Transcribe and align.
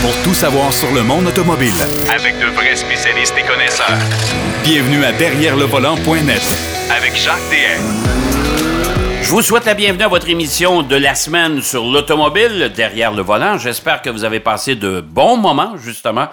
pour 0.00 0.14
tout 0.22 0.34
savoir 0.34 0.72
sur 0.72 0.92
le 0.92 1.02
monde 1.02 1.26
automobile. 1.26 1.72
Avec 2.14 2.38
de 2.38 2.46
vrais 2.46 2.76
spécialistes 2.76 3.34
et 3.38 3.42
connaisseurs. 3.42 3.98
Bienvenue 4.62 5.04
à 5.04 5.12
Derrière 5.12 5.56
le 5.56 5.64
volant.net 5.64 6.42
Avec 6.90 7.16
Jacques 7.16 7.36
DM. 7.50 7.82
Je 9.22 9.30
vous 9.30 9.42
souhaite 9.42 9.66
la 9.66 9.74
bienvenue 9.74 10.04
à 10.04 10.08
votre 10.08 10.28
émission 10.28 10.82
de 10.82 10.96
la 10.96 11.14
semaine 11.14 11.60
sur 11.62 11.84
l'automobile, 11.84 12.72
Derrière 12.74 13.12
le 13.12 13.22
volant. 13.22 13.58
J'espère 13.58 14.00
que 14.02 14.10
vous 14.10 14.24
avez 14.24 14.40
passé 14.40 14.74
de 14.74 15.00
bons 15.00 15.36
moments, 15.36 15.76
justement, 15.76 16.28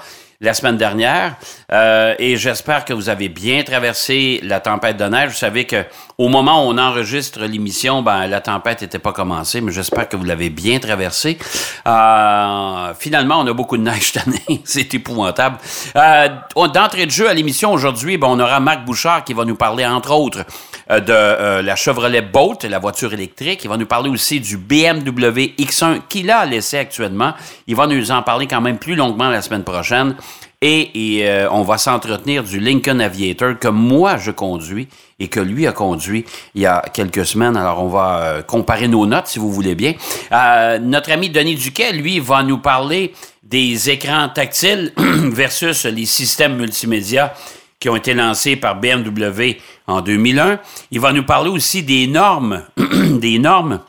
la 0.46 0.54
semaine 0.54 0.77
dernière. 0.77 1.36
Euh, 1.73 2.16
et 2.20 2.38
j'espère 2.38 2.86
que 2.86 2.94
vous 2.94 3.09
avez 3.09 3.27
bien 3.27 3.64
traversé 3.64 4.39
la 4.44 4.59
tempête 4.59 4.95
de 4.95 5.05
neige. 5.05 5.30
Vous 5.30 5.36
savez 5.36 5.66
que 5.66 5.84
au 6.18 6.30
moment 6.30 6.66
où 6.66 6.71
on 6.71 6.77
enregistre 6.77 7.41
l'émission, 7.41 8.02
ben, 8.02 8.27
la 8.27 8.39
tempête 8.39 8.81
n'était 8.81 9.00
pas 9.00 9.12
commencée, 9.12 9.59
mais 9.59 9.71
j'espère 9.71 10.08
que 10.08 10.16
vous 10.16 10.23
l'avez 10.23 10.50
bien 10.50 10.80
traversée. 10.80 11.38
Euh, 11.88 12.94
finalement, 12.98 13.39
on 13.39 13.48
a 13.48 13.54
beaucoup 13.54 13.77
de 13.77 13.84
neige 13.84 14.12
cette 14.13 14.27
année. 14.27 14.62
C'est 14.63 14.94
épouvantable. 14.94 15.58
Euh, 15.98 16.30
D'entrée 16.73 17.05
de 17.05 17.12
jeu 17.12 17.30
à 17.30 17.34
l'émission 17.34 17.73
aujourd'hui, 17.73 18.17
ben, 18.17 18.27
on 18.30 18.39
aura 18.39 18.59
Marc 18.59 18.86
Bouchard 18.86 19.23
qui 19.23 19.34
va 19.34 19.44
nous 19.44 19.55
parler, 19.55 19.86
entre 19.86 20.12
autres, 20.14 20.45
de 20.89 21.03
euh, 21.09 21.62
la 21.62 21.75
Chevrolet 21.75 22.21
Bolt, 22.21 22.63
la 22.63 22.80
voiture 22.80 23.13
électrique. 23.13 23.62
Il 23.63 23.70
va 23.70 23.77
nous 23.77 23.85
parler 23.85 24.09
aussi 24.09 24.39
du 24.39 24.57
BMW 24.57 25.53
X1 25.58 26.02
qu'il 26.08 26.30
a 26.30 26.45
laissé 26.45 26.77
actuellement. 26.77 27.34
Il 27.67 27.75
va 27.75 27.88
nous 27.88 28.11
en 28.11 28.21
parler 28.21 28.48
quand 28.48 28.61
même 28.61 28.77
plus 28.77 28.95
longuement 28.95 29.30
la 29.30 29.41
semaine 29.41 29.63
prochaine. 29.63 30.16
Et, 30.61 31.20
euh, 31.21 31.48
on 31.52 31.61
va 31.61 31.77
s'entretenir 31.77 32.44
du 32.44 32.59
Lincoln 32.59 32.99
Aviator 32.99 33.59
que 33.59 33.67
moi 33.67 34.17
je 34.17 34.31
conduis 34.31 34.88
et 35.20 35.27
que 35.27 35.39
lui 35.39 35.67
a 35.67 35.73
conduit 35.73 36.25
il 36.55 36.61
y 36.61 36.66
a 36.66 36.84
quelques 36.94 37.25
semaines. 37.25 37.55
Alors 37.55 37.83
on 37.83 37.88
va 37.88 38.20
euh, 38.20 38.41
comparer 38.41 38.88
nos 38.88 39.05
notes 39.05 39.27
si 39.27 39.38
vous 39.38 39.52
voulez 39.52 39.75
bien. 39.75 39.94
Euh, 40.31 40.80
notre 40.80 41.11
ami 41.11 41.30
Denis 41.30 41.55
Duquet, 41.55 41.91
lui, 41.91 42.20
va 42.20 42.41
nous 42.41 42.58
parler 42.58 43.13
des 43.44 43.91
écrans 43.91 44.30
tactiles 44.30 44.91
versus 44.97 45.86
les 45.86 46.05
systèmes 46.05 46.56
multimédia 46.56 47.33
qui 47.80 47.89
ont 47.89 47.95
été 47.95 48.16
lancés 48.16 48.56
par 48.56 48.75
BMW 48.80 49.58
en 49.88 50.02
2001. 50.02 50.59
Il 50.91 51.00
va 51.00 51.14
nous 51.14 51.23
parler 51.23 51.50
aussi 51.50 51.83
des 51.83 52.08
normes, 52.08 52.64
des 52.78 53.39
normes 53.39 53.80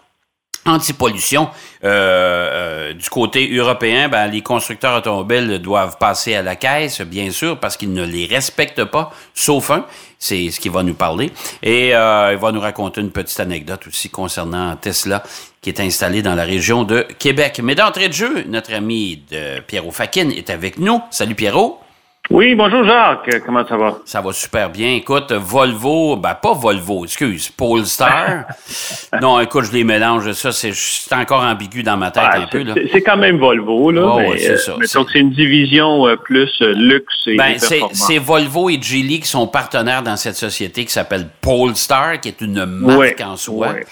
anti-pollution. 0.66 1.48
Euh, 1.84 1.88
euh, 1.88 2.92
du 2.92 3.08
côté 3.08 3.54
européen, 3.54 4.08
ben, 4.08 4.26
les 4.26 4.42
constructeurs 4.42 4.96
automobiles 4.96 5.58
doivent 5.58 5.96
passer 5.98 6.34
à 6.34 6.42
la 6.42 6.56
caisse, 6.56 7.00
bien 7.02 7.30
sûr, 7.30 7.58
parce 7.58 7.76
qu'ils 7.76 7.92
ne 7.92 8.04
les 8.04 8.26
respectent 8.26 8.84
pas, 8.84 9.12
sauf 9.34 9.70
un. 9.70 9.84
C'est 10.18 10.50
ce 10.50 10.60
qu'il 10.60 10.72
va 10.72 10.82
nous 10.82 10.94
parler. 10.94 11.30
Et 11.62 11.94
euh, 11.94 12.32
il 12.32 12.38
va 12.38 12.50
nous 12.50 12.60
raconter 12.60 13.00
une 13.00 13.10
petite 13.10 13.38
anecdote 13.38 13.86
aussi 13.86 14.08
concernant 14.08 14.74
Tesla, 14.76 15.22
qui 15.60 15.70
est 15.70 15.80
installé 15.80 16.22
dans 16.22 16.34
la 16.34 16.44
région 16.44 16.84
de 16.84 17.06
Québec. 17.18 17.60
Mais 17.62 17.74
d'entrée 17.74 18.08
de 18.08 18.14
jeu, 18.14 18.44
notre 18.48 18.72
ami 18.72 19.22
de 19.30 19.60
Pierrot 19.60 19.92
Fakin 19.92 20.30
est 20.30 20.50
avec 20.50 20.78
nous. 20.78 21.02
Salut 21.10 21.34
Pierrot. 21.34 21.80
Oui, 22.28 22.56
bonjour 22.56 22.82
Jacques, 22.84 23.40
comment 23.46 23.64
ça 23.66 23.76
va? 23.76 23.98
Ça 24.04 24.20
va 24.20 24.32
super 24.32 24.68
bien. 24.68 24.94
Écoute, 24.94 25.30
Volvo, 25.32 26.16
ben 26.16 26.34
pas 26.34 26.54
Volvo, 26.54 27.04
excuse, 27.04 27.50
Polestar. 27.50 28.46
non, 29.22 29.38
écoute, 29.38 29.66
je 29.66 29.72
les 29.72 29.84
mélange, 29.84 30.32
ça, 30.32 30.50
c'est 30.50 30.72
encore 31.14 31.42
ambigu 31.44 31.84
dans 31.84 31.96
ma 31.96 32.10
tête 32.10 32.24
Ah, 32.26 32.38
un 32.40 32.46
peu. 32.48 32.64
C'est- 32.92 33.02
quand 33.02 33.16
même 33.16 33.38
Volvo, 33.38 33.92
là. 33.92 34.02
Oh, 34.04 34.18
mais, 34.18 34.28
ouais, 34.30 34.38
c'est 34.38 34.50
euh, 34.50 34.56
ça. 34.56 34.72
que 34.80 34.86
c'est 34.86 35.14
une 35.20 35.30
division 35.30 36.08
euh, 36.08 36.16
plus 36.16 36.50
euh, 36.62 36.72
luxe 36.74 37.14
et 37.28 37.36
Ben, 37.36 37.54
c'est 37.92 38.18
Volvo 38.18 38.70
et 38.70 38.82
Geely 38.82 39.20
qui 39.20 39.28
sont 39.28 39.46
partenaires 39.46 40.02
dans 40.02 40.16
cette 40.16 40.36
société 40.36 40.84
qui 40.84 40.92
s'appelle 40.92 41.28
Polestar, 41.40 42.18
qui 42.20 42.28
est 42.28 42.40
une 42.40 42.64
marque 42.66 42.98
Ouais, 42.98 43.22
en 43.22 43.36
soi. 43.36 43.68
ouais. 43.68 43.86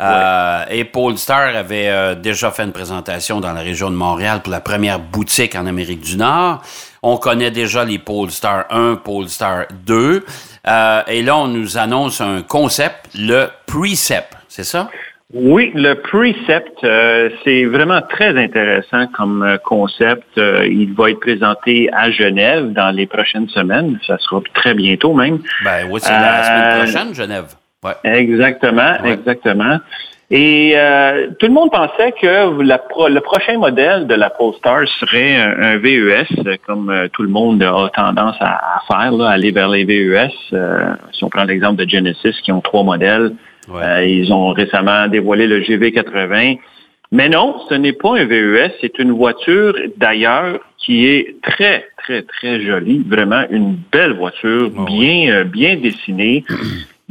Euh, 0.00 0.64
Et 0.70 0.84
Polestar 0.84 1.54
avait 1.56 1.88
euh, 1.88 2.14
déjà 2.14 2.50
fait 2.52 2.62
une 2.62 2.72
présentation 2.72 3.38
dans 3.40 3.52
la 3.52 3.60
région 3.60 3.90
de 3.90 3.96
Montréal 3.96 4.40
pour 4.42 4.50
la 4.52 4.60
première 4.60 4.98
boutique 4.98 5.54
en 5.56 5.66
Amérique 5.66 6.00
du 6.00 6.16
Nord. 6.16 6.62
On 7.02 7.16
connaît 7.16 7.50
déjà 7.50 7.84
les 7.84 7.98
Polestar 7.98 8.66
1, 8.70 8.96
Polestar 8.96 9.64
2. 9.86 10.24
Euh, 10.68 11.00
et 11.08 11.22
là, 11.22 11.36
on 11.38 11.48
nous 11.48 11.78
annonce 11.78 12.20
un 12.20 12.42
concept, 12.42 13.08
le 13.14 13.46
Precept. 13.66 14.34
C'est 14.48 14.64
ça? 14.64 14.90
Oui, 15.32 15.70
le 15.76 15.94
Precept, 15.94 16.82
euh, 16.82 17.30
c'est 17.44 17.64
vraiment 17.64 18.02
très 18.02 18.36
intéressant 18.36 19.06
comme 19.16 19.44
euh, 19.44 19.58
concept. 19.58 20.26
Euh, 20.38 20.66
il 20.68 20.92
va 20.92 21.10
être 21.10 21.20
présenté 21.20 21.88
à 21.92 22.10
Genève 22.10 22.72
dans 22.72 22.90
les 22.90 23.06
prochaines 23.06 23.48
semaines. 23.48 23.98
Ça 24.06 24.18
sera 24.18 24.40
très 24.54 24.74
bientôt 24.74 25.14
même. 25.14 25.38
Ben 25.64 25.86
oui, 25.88 26.00
c'est 26.02 26.10
la 26.10 26.40
Euh, 26.40 26.42
semaine 26.42 26.82
prochaine, 26.84 27.14
Genève. 27.14 27.46
Ouais. 27.84 27.92
Exactement, 28.04 28.96
Ouais. 29.02 29.12
exactement. 29.12 29.78
Et 30.32 30.72
euh, 30.76 31.28
tout 31.40 31.46
le 31.46 31.52
monde 31.52 31.70
pensait 31.72 32.12
que 32.12 32.62
la 32.62 32.78
pro- 32.78 33.08
le 33.08 33.20
prochain 33.20 33.58
modèle 33.58 34.06
de 34.06 34.14
la 34.14 34.30
Polestar 34.30 34.86
serait 35.00 35.36
un, 35.36 35.60
un 35.60 35.76
VES, 35.78 36.58
comme 36.64 36.88
euh, 36.88 37.08
tout 37.12 37.22
le 37.22 37.28
monde 37.28 37.60
a 37.64 37.90
tendance 37.94 38.36
à, 38.38 38.76
à 38.76 38.80
faire, 38.86 39.10
là, 39.12 39.30
aller 39.30 39.50
vers 39.50 39.68
les 39.68 39.84
VES. 39.84 40.30
Euh, 40.52 40.92
si 41.12 41.24
on 41.24 41.28
prend 41.30 41.42
l'exemple 41.44 41.84
de 41.84 41.88
Genesis, 41.90 42.40
qui 42.42 42.52
ont 42.52 42.60
trois 42.60 42.84
modèles, 42.84 43.32
Ouais. 43.68 44.10
ils 44.10 44.32
ont 44.32 44.48
récemment 44.48 45.06
dévoilé 45.06 45.46
le 45.46 45.60
GV80. 45.60 46.58
Mais 47.12 47.28
non, 47.28 47.56
ce 47.68 47.74
n'est 47.74 47.92
pas 47.92 48.18
un 48.18 48.24
VES, 48.24 48.72
c'est 48.80 48.98
une 48.98 49.12
voiture 49.12 49.74
d'ailleurs 49.96 50.58
qui 50.78 51.06
est 51.06 51.36
très, 51.42 51.86
très, 51.98 52.22
très 52.22 52.60
jolie. 52.62 53.02
Vraiment 53.06 53.42
une 53.50 53.76
belle 53.92 54.12
voiture, 54.14 54.70
Ah 54.76 54.84
bien, 54.86 55.44
bien 55.44 55.76
dessinée, 55.76 56.44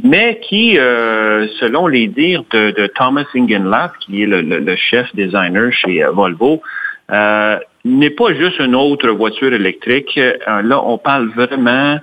mais 0.02 0.40
qui, 0.42 0.78
euh, 0.78 1.46
selon 1.58 1.86
les 1.86 2.06
dires 2.06 2.44
de, 2.52 2.86
Thomas 2.94 3.24
Ingenlath, 3.34 3.92
qui 4.00 4.22
est 4.22 4.26
le, 4.26 4.76
chef 4.76 5.14
designer 5.14 5.72
chez 5.72 6.02
euh, 6.02 6.10
Volvo, 6.10 6.62
euh, 7.10 7.58
n'est 7.84 8.10
pas 8.10 8.34
juste 8.34 8.58
une 8.60 8.74
autre 8.74 9.08
voiture 9.10 9.52
électrique. 9.52 10.18
Là, 10.46 10.82
on 10.84 10.98
parle 10.98 11.28
vraiment 11.30 11.98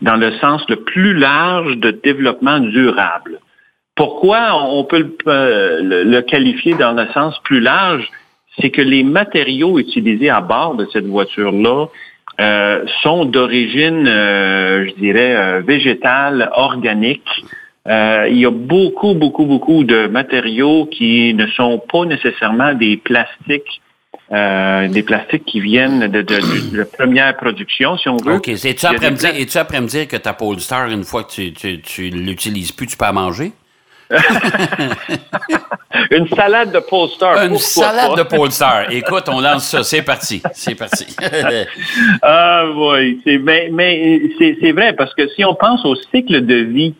dans 0.00 0.16
le 0.16 0.32
sens 0.38 0.64
le 0.68 0.76
plus 0.76 1.14
large 1.14 1.76
de 1.76 1.90
développement 1.90 2.58
durable. 2.58 3.38
Pourquoi 3.94 4.54
on 4.64 4.84
peut 4.84 5.16
le- 5.26 6.04
le 6.04 6.20
qualifier 6.22 6.74
dans 6.74 6.92
le 6.92 7.06
sens 7.12 7.38
plus 7.44 7.60
large? 7.60 8.08
C'est 8.58 8.70
que 8.70 8.80
les 8.80 9.04
matériaux 9.04 9.78
utilisés 9.78 10.30
à 10.30 10.40
bord 10.40 10.74
de 10.74 10.86
cette 10.92 11.06
voiture-là 11.06 11.86
euh, 12.40 12.84
sont 13.02 13.24
d'origine, 13.24 14.06
euh, 14.06 14.86
je 14.88 14.94
dirais, 14.94 15.34
euh, 15.36 15.60
végétale, 15.66 16.50
organique. 16.54 17.28
Euh, 17.88 18.26
il 18.30 18.38
y 18.38 18.46
a 18.46 18.50
beaucoup, 18.50 19.14
beaucoup, 19.14 19.46
beaucoup 19.46 19.82
de 19.84 20.06
matériaux 20.06 20.86
qui 20.86 21.32
ne 21.34 21.46
sont 21.48 21.80
pas 21.90 22.04
nécessairement 22.04 22.74
des 22.74 22.96
plastiques, 22.98 23.80
euh, 24.30 24.88
des 24.88 25.02
plastiques 25.02 25.44
qui 25.46 25.60
viennent 25.60 26.00
de, 26.00 26.20
de, 26.22 26.22
de- 26.22 26.76
de 26.76 26.82
première 26.84 27.34
production, 27.36 27.96
si 27.96 28.08
on 28.08 28.18
veut. 28.18 28.34
OK. 28.34 28.48
Es-tu 28.48 28.86
après, 28.86 29.10
me 29.10 29.16
dire, 29.16 29.30
après 29.60 29.80
me 29.80 29.86
dire 29.86 30.06
que 30.06 30.16
ta 30.16 30.34
Polestar, 30.34 30.88
une 30.90 31.04
fois 31.04 31.24
que 31.24 31.32
tu, 31.32 31.52
tu, 31.54 31.80
tu 31.80 32.10
l'utilises 32.10 32.72
plus, 32.72 32.86
tu 32.86 32.96
peux 32.96 33.06
la 33.06 33.12
manger? 33.12 33.52
Une 36.10 36.28
salade 36.28 36.72
de 36.72 36.78
Polestar. 36.80 37.34
Une 37.44 37.50
pourquoi 37.50 37.58
salade 37.60 38.10
pas? 38.10 38.16
de 38.16 38.22
Polestar. 38.22 38.90
Écoute, 38.90 39.24
on 39.28 39.40
lance 39.40 39.68
ça. 39.68 39.82
C'est 39.82 40.02
parti. 40.02 40.42
C'est 40.52 40.74
parti. 40.74 41.06
Ah 42.22 42.64
oui, 42.74 43.20
c'est 43.24 43.38
mais, 43.38 43.68
mais 43.72 44.20
c'est 44.38 44.72
vrai 44.72 44.92
parce 44.94 45.14
que 45.14 45.28
si 45.28 45.44
on 45.44 45.54
pense 45.54 45.84
au 45.84 45.94
cycle 45.94 46.44
de 46.44 46.54
vie 46.56 46.94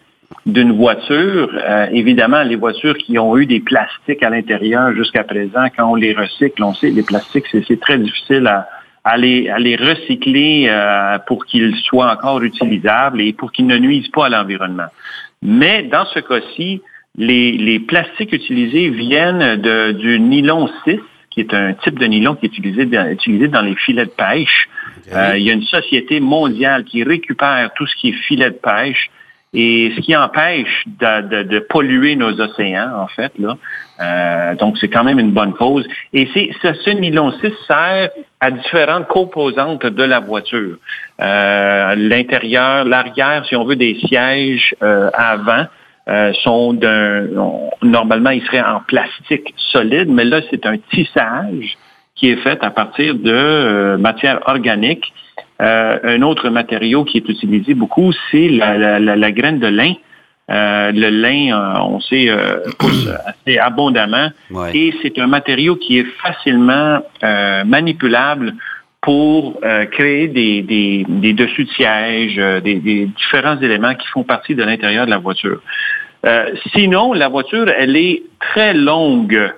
d'une 0.47 0.73
voiture, 0.73 1.51
euh, 1.55 1.87
évidemment, 1.93 2.43
les 2.43 2.57
voitures 2.57 2.97
qui 2.97 3.19
ont 3.19 3.37
eu 3.37 3.47
des 3.47 3.61
plastiques 3.61 4.23
à 4.23 4.31
l'intérieur 4.31 4.93
jusqu'à 4.95 5.25
présent, 5.25 5.67
quand 5.77 5.91
on 5.91 5.95
les 5.95 6.15
recycle, 6.15 6.63
on 6.63 6.75
sait 6.75 6.91
les 6.91 7.03
plastiques, 7.03 7.45
c'est 7.51 7.65
c'est 7.67 7.81
très 7.81 7.99
difficile 7.99 8.47
à, 8.47 8.69
à, 9.05 9.17
les, 9.17 9.49
à 9.49 9.59
les 9.59 9.77
recycler 9.77 10.67
euh, 10.69 11.19
pour 11.27 11.45
qu'ils 11.47 11.77
soient 11.77 12.11
encore 12.11 12.43
utilisables 12.43 13.21
et 13.21 13.33
pour 13.33 13.53
qu'ils 13.53 13.67
ne 13.67 13.79
nuisent 13.79 14.09
pas 14.09 14.27
à 14.27 14.29
l'environnement. 14.29 14.89
Mais 15.43 15.83
dans 15.85 16.05
ce 16.07 16.21
cas-ci, 16.21 16.83
les, 17.19 17.53
les 17.53 17.81
plastiques 17.81 18.33
utilisés 18.33 18.89
viennent 18.89 19.57
de, 19.57 19.93
du 19.93 20.19
nylon 20.21 20.69
6, 20.85 20.99
qui 21.31 21.41
est 21.41 21.53
un 21.53 21.75
type 21.75 21.99
de 21.99 22.07
nylon 22.07 22.35
qui 22.37 22.47
est 22.47 22.49
utilisé 22.57 22.87
dans, 22.87 23.11
utilisé 23.11 23.49
dans 23.49 23.61
les 23.63 23.75
filets 23.77 24.07
de 24.07 24.11
pêche. 24.11 24.69
Euh, 25.13 25.37
il 25.37 25.43
y 25.45 25.51
a 25.51 25.53
une 25.53 25.63
société 25.63 26.21
mondiale 26.21 26.85
qui 26.85 27.03
récupère 27.03 27.71
tout 27.75 27.87
ce 27.87 27.95
qui 27.97 28.11
est 28.11 28.13
filet 28.13 28.51
de 28.51 28.57
pêche 28.57 29.11
et 29.55 29.93
ce 29.97 30.01
qui 30.03 30.15
empêche 30.15 30.85
de, 30.87 31.29
de- 31.29 31.43
de 31.45 31.59
polluer 31.61 32.17
nos 32.17 32.39
océans, 32.39 32.91
en 33.01 33.07
fait. 33.09 33.33
Là. 33.39 33.57
Euh, 34.01 34.55
donc, 34.57 34.77
c'est 34.79 34.89
quand 34.89 35.05
même 35.05 35.19
une 35.19 35.33
bonne 35.33 35.55
cause. 35.55 35.87
Et 36.13 36.29
c'est 36.35 36.51
ce, 36.63 36.75
ce 36.75 36.91
nylon 36.91 37.33
6 37.41 37.53
sert 37.67 38.11
à 38.41 38.51
différentes 38.51 39.09
composantes 39.09 39.87
de 39.87 40.03
la 40.05 40.21
voiture. 40.21 40.77
Euh, 41.21 41.95
L'intérieur, 41.97 42.85
l'arrière, 42.85 43.45
si 43.47 43.57
on 43.57 43.65
veut, 43.65 43.77
des 43.77 43.95
sièges 44.07 44.75
euh, 44.83 45.09
avant 45.15 45.67
euh, 46.09 46.33
sont 46.45 46.73
d'un... 46.73 47.27
Normalement, 47.83 48.31
ils 48.31 48.43
seraient 48.47 48.61
en 48.63 48.81
plastique 48.87 49.55
solide, 49.73 50.09
mais 50.09 50.25
là, 50.25 50.41
c'est 50.51 50.65
un 50.67 50.77
tissage 50.93 51.77
qui 52.15 52.31
est 52.31 52.37
fait 52.37 52.63
à 52.65 52.71
partir 52.71 53.15
de 53.15 53.31
euh, 53.31 53.97
matière 53.99 54.41
organique. 54.47 55.13
Euh, 55.61 55.99
un 56.05 56.23
autre 56.23 56.49
matériau 56.51 57.05
qui 57.05 57.19
est 57.19 57.29
utilisé 57.29 57.75
beaucoup, 57.75 58.13
c'est 58.31 58.49
la, 58.49 58.77
la- 58.79 58.99
la- 58.99 59.17
la 59.17 59.33
graine 59.33 59.59
de 59.61 59.69
lin 59.69 59.95
Euh, 60.51 60.93
le 60.95 61.11
lin, 61.11 61.53
euh, 61.53 61.79
on 61.95 62.01
sait, 62.01 62.27
euh, 62.31 62.61
pousse 62.79 63.07
assez 63.31 63.59
abondamment 63.59 64.29
Ouais. 64.51 64.75
et 64.75 64.95
c'est 65.03 65.19
un 65.19 65.27
matériau 65.27 65.77
qui 65.77 65.99
est 65.99 66.07
facilement 66.25 67.01
euh, 67.23 67.65
manipulable 67.65 68.55
pour 69.01 69.61
euh, 69.65 69.87
créer 69.87 70.29
des, 70.29 70.63
des, 70.63 71.05
des 71.09 71.33
dessus 71.33 71.65
de 71.65 71.71
siège, 71.71 72.35
euh, 72.39 72.61
des, 72.61 72.77
des 72.77 73.07
différents 73.07 73.59
éléments 73.61 73.95
qui 73.95 74.07
font 74.09 74.25
partie 74.25 74.55
de 74.55 74.63
l'intérieur 74.65 75.07
de 75.07 75.11
la 75.11 75.19
voiture. 75.19 75.61
Euh, 76.27 76.51
sinon, 76.75 77.13
la 77.13 77.29
voiture, 77.29 77.69
elle 77.77 77.97
est 77.97 78.23
très 78.41 78.75
longue. 78.75 79.35
Euh, 79.35 79.53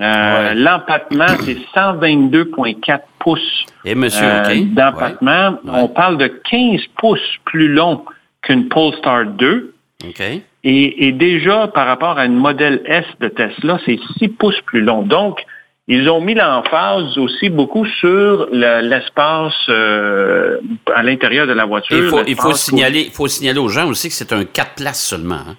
Ouais. 0.00 0.54
L'empattement, 0.54 1.26
c'est 1.44 1.58
122,4 1.74 3.00
pouces 3.18 3.66
Et 3.84 3.94
monsieur, 3.94 4.24
euh, 4.24 4.64
d'empattement. 4.64 5.50
Ouais. 5.64 5.70
On 5.74 5.88
parle 5.88 6.16
de 6.16 6.26
15 6.26 6.80
pouces 6.96 7.20
plus 7.44 7.68
long 7.68 8.04
qu'une 8.40 8.68
Polestar 8.68 9.26
2. 9.26 9.74
Ouais. 10.02 10.08
OK. 10.08 10.20
Et, 10.64 11.06
et 11.06 11.12
déjà, 11.12 11.68
par 11.68 11.86
rapport 11.86 12.18
à 12.18 12.24
une 12.26 12.36
modèle 12.36 12.82
S 12.86 13.04
de 13.20 13.28
Tesla, 13.28 13.78
c'est 13.84 13.98
6 14.18 14.28
pouces 14.30 14.60
plus 14.62 14.80
long. 14.80 15.02
Donc, 15.02 15.44
ils 15.88 16.08
ont 16.08 16.20
mis 16.20 16.34
l'emphase 16.34 17.18
aussi 17.18 17.48
beaucoup 17.50 17.84
sur 17.86 18.48
le- 18.52 18.80
l'espace 18.88 19.52
euh, 19.68 20.58
à 20.94 21.02
l'intérieur 21.02 21.46
de 21.46 21.52
la 21.52 21.64
voiture. 21.64 21.96
Il 21.96 22.08
faut, 22.08 22.22
il 22.26 22.36
faut 22.36 22.54
signaler, 22.54 23.00
il 23.06 23.10
faut 23.12 23.26
signaler 23.28 23.58
aux 23.58 23.68
gens 23.68 23.88
aussi 23.88 24.08
que 24.08 24.14
c'est 24.14 24.32
un 24.32 24.44
4 24.44 24.74
places 24.76 25.02
seulement. 25.02 25.34
hein. 25.36 25.56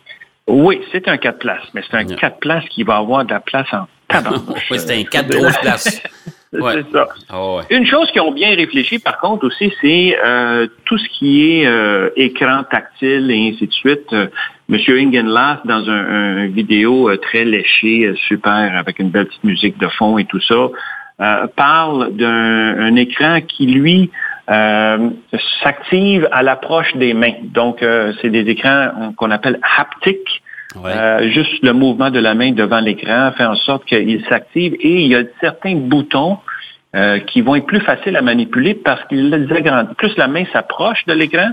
Oui, 0.48 0.82
c'est 0.92 1.08
un 1.08 1.18
4 1.18 1.40
places, 1.40 1.64
mais 1.74 1.82
c'est 1.90 1.96
un 1.98 2.04
Yeah. 2.06 2.18
4 2.18 2.40
places 2.40 2.66
qui 2.70 2.84
va 2.84 2.98
avoir 2.98 3.24
de 3.26 3.32
la 3.34 3.40
place 3.40 3.68
en 3.74 3.88
tabarnouche. 4.08 4.66
Oui, 4.72 4.80
c'est 4.80 5.00
un 5.00 5.04
4 5.04 5.28
grosses 5.30 5.58
places. 5.60 6.02
Ouais. 6.60 6.74
C'est 6.74 6.92
ça. 6.92 7.08
Ah 7.30 7.56
ouais. 7.56 7.64
Une 7.70 7.86
chose 7.86 8.12
qu'ils 8.12 8.22
ont 8.22 8.32
bien 8.32 8.56
réfléchi, 8.56 9.00
par 9.00 9.18
contre, 9.18 9.48
aussi, 9.48 9.74
c'est 9.82 10.18
euh, 10.24 10.68
tout 10.86 10.98
ce 10.98 11.10
qui 11.10 11.52
est 11.52 11.66
euh, 11.66 12.10
écran 12.16 12.64
tactile 12.70 13.32
et 13.32 13.50
ainsi 13.50 13.68
de 13.68 13.74
suite. 13.74 14.14
Euh, 14.14 14.28
Monsieur 14.70 14.98
Ingenlath, 15.00 15.66
dans 15.66 15.90
un, 15.90 16.44
un 16.44 16.48
vidéo 16.48 17.10
euh, 17.10 17.18
très 17.18 17.44
léché, 17.44 18.06
euh, 18.06 18.16
super, 18.16 18.78
avec 18.78 19.00
une 19.00 19.10
belle 19.10 19.26
petite 19.26 19.44
musique 19.44 19.78
de 19.80 19.88
fond 19.88 20.18
et 20.18 20.26
tout 20.26 20.42
ça, 20.42 20.70
euh, 21.22 21.48
parle 21.56 22.16
d'un 22.16 22.80
un 22.80 22.96
écran 22.96 23.42
qui, 23.42 23.66
lui, 23.66 24.12
euh, 24.50 25.10
s'active 25.64 26.28
à 26.32 26.44
l'approche 26.44 26.96
des 26.96 27.14
mains. 27.14 27.34
Donc, 27.44 27.82
euh, 27.82 28.14
c'est 28.22 28.30
des 28.30 28.48
écrans 28.50 29.14
qu'on 29.18 29.32
appelle 29.32 29.60
haptiques. 29.78 30.43
Ouais. 30.76 30.92
Euh, 30.92 31.30
juste 31.32 31.62
le 31.62 31.74
mouvement 31.74 32.10
de 32.10 32.20
la 32.20 32.34
main 32.34 32.52
devant 32.52 32.80
l'écran 32.80 33.32
fait 33.38 33.46
en 33.46 33.56
sorte 33.56 33.86
qu'il 33.86 34.24
s'active 34.30 34.74
et 34.80 35.02
il 35.04 35.08
y 35.08 35.16
a 35.16 35.24
certains 35.42 35.76
boutons 35.76 36.38
euh, 36.96 37.20
qui 37.20 37.42
vont 37.42 37.56
être 37.56 37.66
plus 37.66 37.82
faciles 37.82 38.16
à 38.16 38.22
manipuler 38.22 38.74
parce 38.76 39.02
qu'ils 39.08 39.34
agrandissent. 39.56 39.96
Plus 39.98 40.16
la 40.18 40.28
main 40.28 40.44
s'approche 40.54 41.06
de 41.08 41.14
l'écran, 41.14 41.50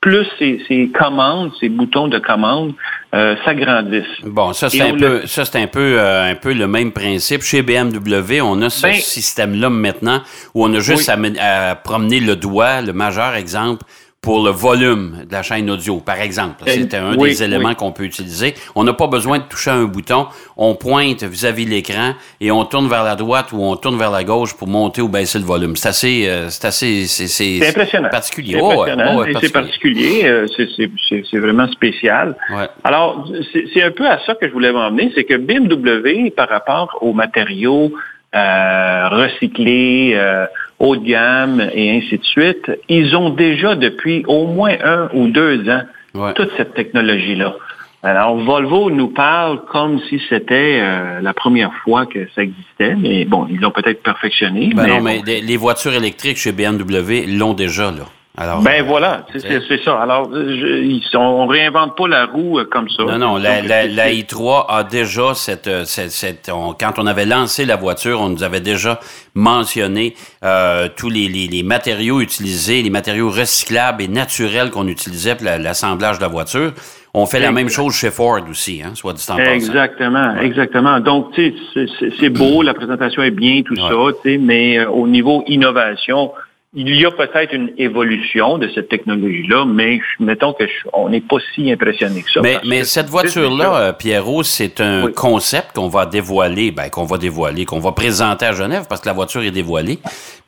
plus 0.00 0.26
ces, 0.38 0.62
ces 0.68 0.88
commandes, 0.96 1.50
ces 1.58 1.68
boutons 1.68 2.06
de 2.06 2.18
commande 2.18 2.74
euh, 3.14 3.34
s'agrandissent. 3.44 4.20
Bon, 4.24 4.52
ça 4.52 4.68
c'est 4.68 4.82
un 4.82 4.94
peu, 4.94 5.26
ça 5.26 5.44
c'est 5.44 5.60
un 5.60 5.66
peu, 5.66 5.98
euh, 5.98 6.30
un 6.30 6.34
peu 6.36 6.52
le 6.52 6.66
même 6.68 6.92
principe. 6.92 7.42
Chez 7.42 7.62
BMW, 7.62 8.40
on 8.42 8.60
a 8.62 8.70
ce 8.70 8.82
Ben- 8.82 8.92
système-là 8.94 9.70
maintenant 9.70 10.20
où 10.54 10.64
on 10.64 10.72
a 10.74 10.78
juste 10.80 11.08
Oui. 11.08 11.14
à, 11.14 11.16
men- 11.16 11.38
à 11.40 11.74
promener 11.74 12.20
le 12.20 12.36
doigt, 12.36 12.82
le 12.82 12.92
majeur 12.92 13.34
exemple, 13.34 13.82
pour 14.26 14.44
le 14.44 14.50
volume 14.50 15.24
de 15.28 15.32
la 15.32 15.44
chaîne 15.44 15.70
audio, 15.70 15.98
par 16.00 16.20
exemple. 16.20 16.64
Eh, 16.66 16.72
C'était 16.72 16.96
un 16.96 17.14
oui, 17.16 17.28
des 17.28 17.44
éléments 17.44 17.68
oui. 17.68 17.76
qu'on 17.76 17.92
peut 17.92 18.02
utiliser. 18.02 18.54
On 18.74 18.82
n'a 18.82 18.92
pas 18.92 19.06
besoin 19.06 19.38
de 19.38 19.44
toucher 19.44 19.70
un 19.70 19.84
bouton. 19.84 20.26
On 20.56 20.74
pointe 20.74 21.22
vis-à-vis 21.22 21.64
l'écran 21.64 22.14
et 22.40 22.50
on 22.50 22.64
tourne 22.64 22.88
vers 22.88 23.04
la 23.04 23.14
droite 23.14 23.52
ou 23.52 23.62
on 23.62 23.76
tourne 23.76 23.96
vers 23.96 24.10
la 24.10 24.24
gauche 24.24 24.56
pour 24.56 24.66
monter 24.66 25.00
ou 25.00 25.08
baisser 25.08 25.38
le 25.38 25.44
volume. 25.44 25.76
C'est 25.76 25.90
assez, 25.90 26.26
euh, 26.26 26.48
c'est 26.50 26.66
assez, 26.66 27.06
c'est, 27.06 27.28
c'est, 27.28 27.58
C'est 27.60 27.68
impressionnant. 27.68 28.08
particulier. 28.08 28.54
C'est 28.54 28.60
Ouais, 28.62 29.14
ouais, 29.14 29.30
et 29.30 29.34
c'est 29.40 29.52
particulier. 29.52 30.22
euh, 30.24 30.46
c'est- 30.56 30.70
c'est- 30.76 30.90
C'est 31.08 31.22
c'est 31.30 31.38
vraiment 31.38 31.68
spécial. 31.68 32.34
Ouais. 32.52 32.68
Alors, 32.82 33.28
c'est 33.52 33.66
c'est 33.72 33.82
un 33.84 33.92
peu 33.92 34.08
à 34.08 34.18
ça 34.26 34.34
que 34.34 34.48
je 34.48 34.52
voulais 34.52 34.72
m'emmener, 34.72 35.12
c'est 35.14 35.22
que 35.22 35.36
BMW, 35.36 36.30
par 36.32 36.48
rapport 36.48 36.98
aux 37.00 37.12
matériaux 37.12 37.92
euh, 38.34 39.08
recyclés, 39.08 40.12
euh, 40.16 40.46
haut 40.78 40.96
de 40.96 41.04
gamme 41.06 41.68
et 41.74 41.96
ainsi 41.96 42.18
de 42.18 42.24
suite, 42.24 42.70
ils 42.88 43.16
ont 43.16 43.30
déjà 43.30 43.74
depuis 43.74 44.24
au 44.26 44.46
moins 44.46 44.74
un 44.84 45.08
ou 45.14 45.28
deux 45.28 45.68
ans 45.70 45.82
Ouais. 46.14 46.32
toute 46.32 46.50
cette 46.56 46.72
technologie-là. 46.72 47.54
Alors, 48.02 48.36
Volvo 48.36 48.90
nous 48.90 49.08
parle 49.08 49.64
comme 49.66 50.00
si 50.08 50.18
c'était 50.30 50.78
euh, 50.80 51.20
la 51.20 51.34
première 51.34 51.72
fois 51.84 52.06
que 52.06 52.26
ça 52.34 52.42
existait, 52.42 52.94
mais 52.94 53.24
bon, 53.26 53.46
ils 53.50 53.60
l'ont 53.60 53.70
peut-être 53.70 54.02
perfectionné. 54.02 54.70
Ben 54.74 54.84
mais 54.84 54.88
non, 54.88 55.02
mais 55.02 55.40
les 55.42 55.56
voitures 55.56 55.92
électriques 55.92 56.38
chez 56.38 56.52
BMW 56.52 57.26
l'ont 57.36 57.52
déjà, 57.52 57.90
là. 57.90 58.04
Alors, 58.38 58.60
Ben 58.60 58.82
euh, 58.82 58.84
voilà, 58.86 59.24
c'est 59.32 59.40
c'est- 59.40 59.82
ça. 59.84 59.98
Alors, 60.00 60.28
euh, 60.32 61.00
je, 61.00 61.16
on 61.16 61.46
réinvente 61.46 61.96
pas 61.96 62.06
la 62.06 62.26
roue 62.26 62.58
euh, 62.58 62.64
comme 62.70 62.88
ça. 62.90 63.02
Non, 63.04 63.18
non, 63.18 63.36
la, 63.38 63.60
Donc, 63.60 63.68
la, 63.70 63.86
la 63.86 64.04
c'est- 64.08 64.14
i3 64.16 64.66
a 64.68 64.84
déjà 64.84 65.34
cette... 65.34 65.66
euh, 65.68 65.84
cette, 65.86 66.10
cette- 66.10 66.50
on- 66.52 66.74
quand 66.74 66.98
on 66.98 67.06
avait 67.06 67.24
lancé 67.24 67.64
la 67.64 67.76
voiture, 67.76 68.20
on 68.20 68.28
nous 68.28 68.42
avait 68.42 68.60
déjà 68.60 69.00
mentionné 69.34 70.14
euh, 70.44 70.88
tous 70.96 71.08
les, 71.08 71.28
les, 71.28 71.46
les 71.46 71.62
matériaux 71.62 72.20
utilisés, 72.20 72.82
les 72.82 72.90
matériaux 72.90 73.30
recyclables 73.30 74.02
et 74.02 74.08
naturels 74.08 74.70
qu'on 74.70 74.86
utilisait 74.88 75.34
pour 75.34 75.46
la- 75.46 75.58
l'assemblage 75.58 76.18
de 76.18 76.22
la 76.22 76.28
voiture. 76.28 76.72
On 77.14 77.24
fait 77.24 77.40
la 77.40 77.50
même 77.52 77.70
chose 77.70 77.94
chez 77.94 78.10
Ford 78.10 78.40
aussi, 78.50 78.82
hein, 78.84 78.90
soit 78.94 79.14
dit 79.14 79.24
en. 79.30 79.38
Exactement, 79.38 80.34
Ouais. 80.34 80.44
exactement. 80.44 81.00
Donc, 81.00 81.32
tu 81.32 81.54
sais, 81.72 81.86
c'est- 82.20 82.28
beau, 82.28 82.60
la 82.60 82.74
présentation 82.74 83.22
est 83.22 83.30
bien, 83.30 83.62
tout 83.62 83.72
Ouais. 83.74 83.88
ça, 83.88 84.18
tu 84.22 84.32
sais, 84.32 84.36
mais 84.38 84.78
euh, 84.80 84.90
au 84.90 85.08
niveau 85.08 85.42
innovation, 85.46 86.32
il 86.74 86.94
y 87.00 87.06
a 87.06 87.10
peut-être 87.10 87.54
une 87.54 87.72
évolution 87.78 88.58
de 88.58 88.68
cette 88.74 88.88
technologie-là, 88.88 89.64
mais 89.64 90.00
mettons 90.20 90.52
que 90.52 90.66
je- 90.66 90.88
on 90.92 91.08
n'est 91.08 91.20
pas 91.22 91.36
si 91.54 91.70
impressionné 91.72 92.22
que 92.22 92.30
ça. 92.30 92.40
Mais, 92.42 92.58
mais 92.66 92.80
que 92.80 92.84
cette 92.86 93.08
voiture-là, 93.08 93.74
euh, 93.76 93.92
Pierrot, 93.92 94.42
c'est 94.42 94.80
un 94.80 95.04
Oui. 95.06 95.12
concept 95.14 95.72
qu'on 95.76 95.88
va 95.88 96.04
dévoiler, 96.04 96.72
ben, 96.72 96.90
qu'on 96.90 97.04
va 97.04 97.16
dévoiler, 97.18 97.64
qu'on 97.64 97.78
va 97.80 97.92
présenter 97.92 98.44
à 98.44 98.52
Genève 98.52 98.84
parce 98.88 99.00
que 99.00 99.06
la 99.08 99.14
voiture 99.14 99.42
est 99.42 99.50
dévoilée. 99.50 99.98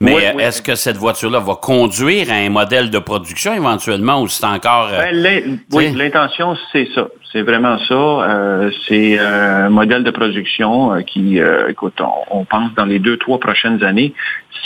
Mais 0.01 0.15
Oui, 0.15 0.23
euh, 0.27 0.33
oui. 0.37 0.43
est-ce 0.43 0.61
que 0.61 0.75
cette 0.75 0.97
voiture-là 0.97 1.39
va 1.41 1.55
conduire 1.55 2.31
à 2.31 2.35
un 2.35 2.51
modèle 2.51 2.91
de 2.91 2.99
production 2.99 3.55
éventuellement 3.55 4.21
ou 4.21 4.29
c'est 4.29 4.45
encore... 4.45 4.89
euh, 4.93 5.01
Ben, 5.71 5.97
l'intention, 5.97 6.57
c'est 6.73 6.89
ça. 6.95 7.09
C'est 7.33 7.43
vraiment 7.43 7.79
ça. 7.79 7.95
Euh, 7.95 8.71
c'est 8.87 9.19
euh, 9.19 9.67
un 9.67 9.69
modèle 9.69 10.03
de 10.03 10.11
production 10.11 10.95
euh, 10.95 11.01
qui, 11.03 11.41
euh, 11.41 11.69
écoute, 11.69 12.01
on, 12.01 12.39
on 12.41 12.45
pense 12.45 12.73
dans 12.75 12.87
les 12.87 12.99
deux, 12.99 13.19
trois 13.19 13.39
prochaines 13.39 13.83
années, 13.85 14.15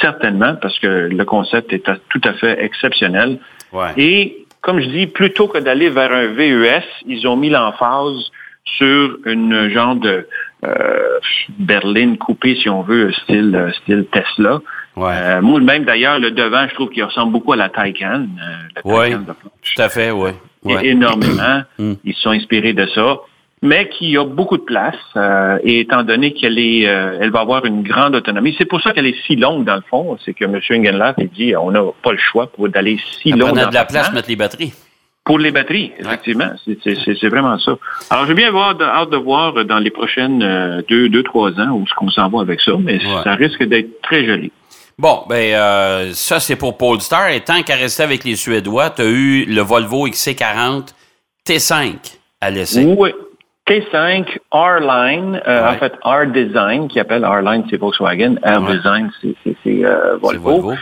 certainement, 0.00 0.54
parce 0.60 0.78
que 0.78 1.08
le 1.10 1.24
concept 1.24 1.72
est 1.72 1.82
tout 2.08 2.20
à 2.24 2.32
fait 2.34 2.62
exceptionnel. 2.64 3.38
ouais. 3.72 3.88
Et 3.96 4.46
comme 4.60 4.80
je 4.80 4.86
dis, 4.86 5.06
plutôt 5.08 5.48
que 5.48 5.58
d'aller 5.58 5.90
vers 5.90 6.12
un 6.12 6.28
VES, 6.28 6.84
ils 7.06 7.26
ont 7.26 7.36
mis 7.36 7.50
l'emphase 7.50 8.30
sur 8.64 9.16
une 9.26 9.68
genre 9.70 9.96
de 9.96 10.28
euh, 10.64 11.18
berline 11.58 12.16
coupée, 12.16 12.54
si 12.54 12.68
on 12.68 12.82
veut, 12.82 13.12
style, 13.12 13.56
euh, 13.56 13.72
style 13.72 14.06
Tesla. 14.12 14.60
Ouais. 14.94 15.10
Euh, 15.12 15.42
moi, 15.42 15.58
même 15.58 15.84
d'ailleurs, 15.84 16.20
le 16.20 16.30
devant, 16.30 16.68
je 16.68 16.74
trouve 16.74 16.90
qu'il 16.90 17.02
ressemble 17.02 17.32
beaucoup 17.32 17.52
à 17.52 17.56
la 17.56 17.70
Taycan. 17.70 18.26
euh, 18.38 18.80
la 18.84 19.08
de 19.18 19.24
planche 19.24 19.74
Tout 19.74 19.82
à 19.82 19.88
fait, 19.88 20.12
oui. 20.12 20.30
Énormément. 20.82 21.62
Mm. 21.78 21.92
Ils 22.04 22.14
se 22.14 22.20
sont 22.22 22.30
inspirés 22.30 22.72
de 22.74 22.86
ça, 22.86 23.18
mais 23.62 23.88
qui 23.88 24.16
a 24.16 24.24
beaucoup 24.24 24.56
de 24.58 24.62
place. 24.62 24.94
euh, 25.16 25.58
et 25.64 25.80
étant 25.80 26.02
donné 26.02 26.32
qu'elle 26.32 26.58
est, 26.58 26.86
euh, 26.86 27.18
elle 27.20 27.30
va 27.30 27.40
avoir 27.40 27.64
une 27.64 27.82
grande 27.82 28.14
autonomie, 28.14 28.54
c'est 28.58 28.64
pour 28.66 28.80
ça 28.82 28.92
qu'elle 28.92 29.06
est 29.06 29.20
si 29.26 29.36
longue 29.36 29.64
dans 29.64 29.76
le 29.76 29.82
fond. 29.88 30.18
C'est 30.24 30.34
que 30.34 30.44
M. 30.44 30.60
Engenlath 30.70 31.16
il 31.18 31.28
dit, 31.28 31.56
on 31.56 31.70
n'a 31.70 31.82
pas 32.02 32.12
le 32.12 32.18
choix 32.18 32.46
pour 32.48 32.68
d'aller 32.68 32.98
si 33.20 33.30
long 33.32 33.46
prenait 33.48 33.62
dans 33.62 33.68
de 33.70 33.74
la 33.74 33.84
place 33.84 34.06
pour 34.08 34.14
mettre 34.16 34.28
les 34.28 34.36
batteries. 34.36 34.72
Pour 35.24 35.38
les 35.38 35.52
batteries, 35.52 35.92
effectivement. 36.00 36.50
C'est- 36.64 37.28
vraiment 37.28 37.56
ça. 37.60 37.78
Alors, 38.10 38.26
j'ai 38.26 38.34
bien 38.34 38.52
hâte 38.52 39.10
de 39.10 39.16
voir 39.16 39.64
dans 39.64 39.78
les 39.78 39.90
prochaines 39.90 40.42
euh, 40.42 40.82
deux, 40.88 41.08
deux, 41.08 41.22
trois 41.22 41.52
ans 41.60 41.70
où 41.70 41.86
ce 41.86 41.94
qu'on 41.94 42.10
s'en 42.10 42.28
va 42.28 42.40
avec 42.40 42.60
ça, 42.60 42.72
mais 42.78 42.94
Ouais. 42.98 43.22
ça 43.22 43.34
risque 43.36 43.62
d'être 43.62 44.02
très 44.02 44.24
joli. 44.26 44.50
Bon, 45.02 45.24
ben 45.28 45.52
euh, 45.52 46.10
ça 46.12 46.38
c'est 46.38 46.54
pour 46.54 46.78
Polestar. 46.78 47.28
Et 47.30 47.40
tant 47.40 47.60
qu'à 47.64 47.74
rester 47.74 48.04
avec 48.04 48.22
les 48.22 48.36
Suédois, 48.36 48.90
tu 48.90 49.02
as 49.02 49.06
eu 49.06 49.44
le 49.46 49.60
Volvo 49.60 50.06
XC40 50.06 50.94
T5 51.44 51.94
à 52.40 52.50
l'essai. 52.52 52.84
Oui. 52.96 53.10
T5, 53.68 54.38
R-Line, 54.52 55.40
euh, 55.46 55.62
Ouais. 55.62 55.68
en 55.70 55.78
fait 55.78 55.92
R-Design, 56.04 56.86
qui 56.88 57.00
appelle 57.00 57.24
R-Line, 57.24 57.64
c'est 57.68 57.76
Volkswagen, 57.78 58.36
R-Design, 58.44 59.10
c'est- 59.20 59.84
euh, 59.84 60.16
Volvo. 60.18 60.60
Volvo. 60.60 60.74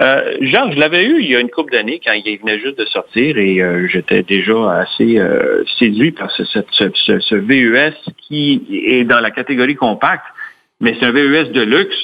Euh, 0.00 0.34
Jacques, 0.42 0.72
je 0.72 0.78
l'avais 0.78 1.04
eu 1.04 1.20
il 1.20 1.30
y 1.30 1.36
a 1.36 1.40
une 1.40 1.50
couple 1.50 1.72
d'années 1.72 2.00
quand 2.02 2.12
il 2.12 2.38
venait 2.38 2.60
juste 2.60 2.78
de 2.78 2.86
sortir 2.86 3.36
et 3.36 3.60
euh, 3.60 3.86
j'étais 3.88 4.22
déjà 4.22 4.72
assez 4.80 5.18
euh, 5.18 5.62
séduit 5.78 6.12
par 6.12 6.30
ce, 6.30 6.44
ce, 6.44 6.60
ce- 6.70 7.18
ce 7.20 7.34
VUS 7.34 7.94
qui 8.26 8.62
est 8.86 9.04
dans 9.04 9.20
la 9.20 9.30
catégorie 9.30 9.74
compacte, 9.74 10.24
mais 10.80 10.96
c'est 10.98 11.04
un 11.06 11.12
VUS 11.12 11.50
de 11.52 11.62
luxe. 11.62 11.96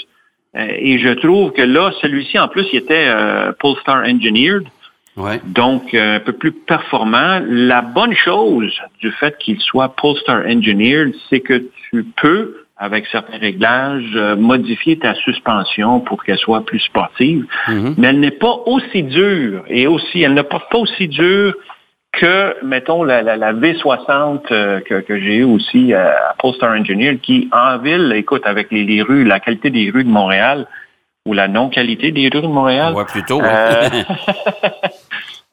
Euh, 0.57 0.67
et 0.79 0.99
je 0.99 1.09
trouve 1.11 1.53
que 1.53 1.63
là, 1.63 1.91
celui-ci, 2.01 2.39
en 2.39 2.49
plus, 2.49 2.67
il 2.73 2.79
était 2.79 3.07
euh, 3.09 3.53
Polestar 3.59 4.05
Engineered, 4.07 4.65
Ouais. 5.17 5.41
donc 5.45 5.95
euh, 5.95 6.17
un 6.17 6.21
peu 6.21 6.33
plus 6.33 6.51
performant. 6.53 7.41
La 7.49 7.83
bonne 7.83 8.15
chose 8.15 8.73
du 9.01 9.13
fait 9.13 9.37
qu'il 9.39 9.61
soit 9.61 9.91
Polestar 9.97 10.43
Engineered, 10.47 11.13
c'est 11.31 11.41
que 11.41 11.63
tu 11.91 12.05
peux, 12.21 12.65
avec 12.77 13.07
certains 13.07 13.39
réglages, 13.39 14.11
euh, 14.17 14.35
modifier 14.35 14.99
ta 14.99 15.15
suspension 15.15 16.01
pour 16.01 16.25
qu'elle 16.25 16.39
soit 16.39 16.65
plus 16.65 16.81
sportive, 16.81 17.47
Mhm. 17.69 17.95
mais 17.97 18.09
elle 18.09 18.19
n'est 18.21 18.33
pas 18.33 18.57
aussi 18.67 19.05
dure 19.05 19.63
et 19.69 19.87
aussi, 19.87 20.23
elle 20.23 20.35
n'est 20.35 20.43
pas, 20.43 20.59
pas 20.71 20.79
aussi 20.79 21.07
dure 21.07 21.55
que, 22.19 22.65
mettons, 22.65 23.03
la, 23.03 23.23
V60 23.53 24.41
euh, 24.51 24.81
que, 24.81 25.03
j'ai 25.09 25.37
eue 25.37 25.45
aussi 25.45 25.93
à 25.95 26.35
Post 26.39 26.63
Engineer, 26.63 27.19
qui 27.19 27.49
en 27.53 27.79
ville, 27.79 28.13
écoute, 28.17 28.43
avec 28.45 28.71
les, 28.71 29.03
rues, 29.03 29.25
la 29.25 29.41
qualité 29.41 29.71
des 29.71 29.91
rues 29.91 30.05
de 30.05 30.11
Montréal, 30.11 30.67
ou 31.27 31.33
la 31.33 31.49
non-qualité 31.49 32.13
des 32.13 32.29
rues 32.33 32.43
de 32.43 32.47
Montréal. 32.47 32.95
Ouais, 32.95 33.05
plutôt. 33.05 33.41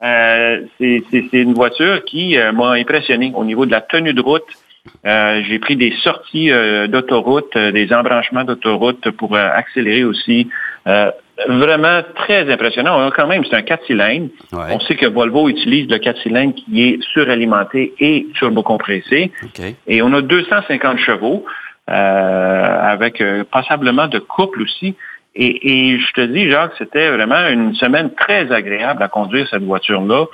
c'est 0.00 1.32
une 1.32 1.54
voiture 1.54 2.04
qui 2.04 2.36
m'a 2.54 2.72
impressionné 2.72 3.32
au 3.34 3.44
niveau 3.44 3.66
de 3.66 3.70
la 3.70 3.80
tenue 3.80 4.14
de 4.14 4.20
route, 4.20 4.44
euh, 5.06 5.42
j'ai 5.46 5.58
pris 5.58 5.76
des 5.76 5.94
sorties 6.02 6.50
euh, 6.50 6.88
d'autoroute, 6.88 7.54
euh, 7.56 7.70
des 7.70 7.92
embranchements 7.92 8.44
d'autoroute 8.44 9.10
pour 9.12 9.36
accélérer 9.36 10.04
aussi. 10.04 10.48
Vraiment 11.48 12.02
très 12.14 12.50
impressionnant. 12.52 12.98
On 12.98 13.08
a 13.08 13.10
quand 13.10 13.26
même, 13.26 13.44
c'est 13.44 13.56
un 13.56 13.62
4 13.62 13.86
cylindres. 13.86 14.28
On 14.52 14.80
sait 14.80 14.96
que 14.96 15.06
Volvo 15.06 15.48
utilise 15.48 15.88
le 15.88 15.98
4 15.98 16.20
cylindres 16.22 16.54
qui 16.54 16.82
est 16.82 17.02
suralimenté 17.12 17.94
et 18.00 18.26
turbocompressé. 18.34 19.32
Okay. 19.44 19.76
Et 19.86 20.02
on 20.02 20.12
a 20.12 20.22
250 20.22 20.98
chevaux 20.98 21.44
avec 21.86 23.22
passablement 23.50 24.08
de 24.08 24.18
couple 24.18 24.62
aussi. 24.62 24.94
Et, 25.34 25.92
et, 25.94 25.98
je 25.98 26.12
te 26.12 26.20
dis, 26.20 26.50
Jacques, 26.50 26.74
c'était 26.76 27.10
vraiment 27.10 27.48
une 27.48 27.74
semaine 27.74 28.10
très 28.14 28.52
agréable 28.52 29.02
à 29.02 29.08
conduire 29.08 29.48
cette 29.48 29.62
voiture-là. 29.62 30.26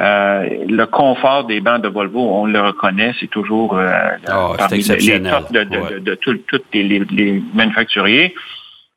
Euh, 0.00 0.48
le 0.68 0.84
confort 0.86 1.44
des 1.44 1.60
bancs 1.60 1.80
de 1.80 1.88
Volvo, 1.88 2.20
on 2.20 2.46
le 2.46 2.60
reconnaît, 2.60 3.12
c'est 3.20 3.30
toujours 3.30 3.78
euh, 3.78 3.92
oh, 4.28 4.54
parmi 4.58 4.78
les, 4.78 5.22
top 5.22 5.52
de, 5.52 5.62
de, 5.62 5.98
de, 6.00 6.14
tous 6.16 6.40
les, 6.72 7.42
manufacturiers. 7.52 8.34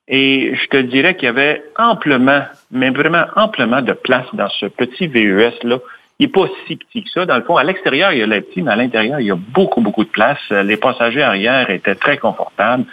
Et 0.08 0.56
je 0.56 0.68
te 0.68 0.78
dirais 0.78 1.16
qu'il 1.16 1.26
y 1.26 1.30
avait 1.30 1.64
amplement, 1.78 2.44
mais 2.72 2.90
vraiment 2.92 3.26
amplement 3.36 3.82
de 3.82 3.94
place 3.94 4.28
dans 4.34 4.50
ce 4.50 4.68
petit 4.68 5.08
VUS-là. 5.08 5.80
Il 6.20 6.26
n'est 6.26 6.32
pas 6.32 6.48
si 6.66 6.78
petit 6.78 7.04
que 7.04 7.10
ça. 7.10 7.26
Dans 7.26 7.36
le 7.36 7.44
fond, 7.44 7.58
à 7.58 7.64
l'extérieur, 7.64 8.12
il 8.12 8.20
y 8.20 8.24
a 8.24 8.26
le 8.26 8.42
petit, 8.42 8.62
mais 8.62 8.72
à 8.72 8.76
l'intérieur, 8.76 9.20
il 9.20 9.28
y 9.28 9.32
a 9.32 9.36
beaucoup, 9.36 9.82
beaucoup 9.82 10.06
de 10.06 10.10
place. 10.10 10.40
Les 10.50 10.78
passagers 10.78 11.22
arrière 11.22 11.70
étaient 11.70 11.96
très 11.96 12.18
confortables. 12.18 12.86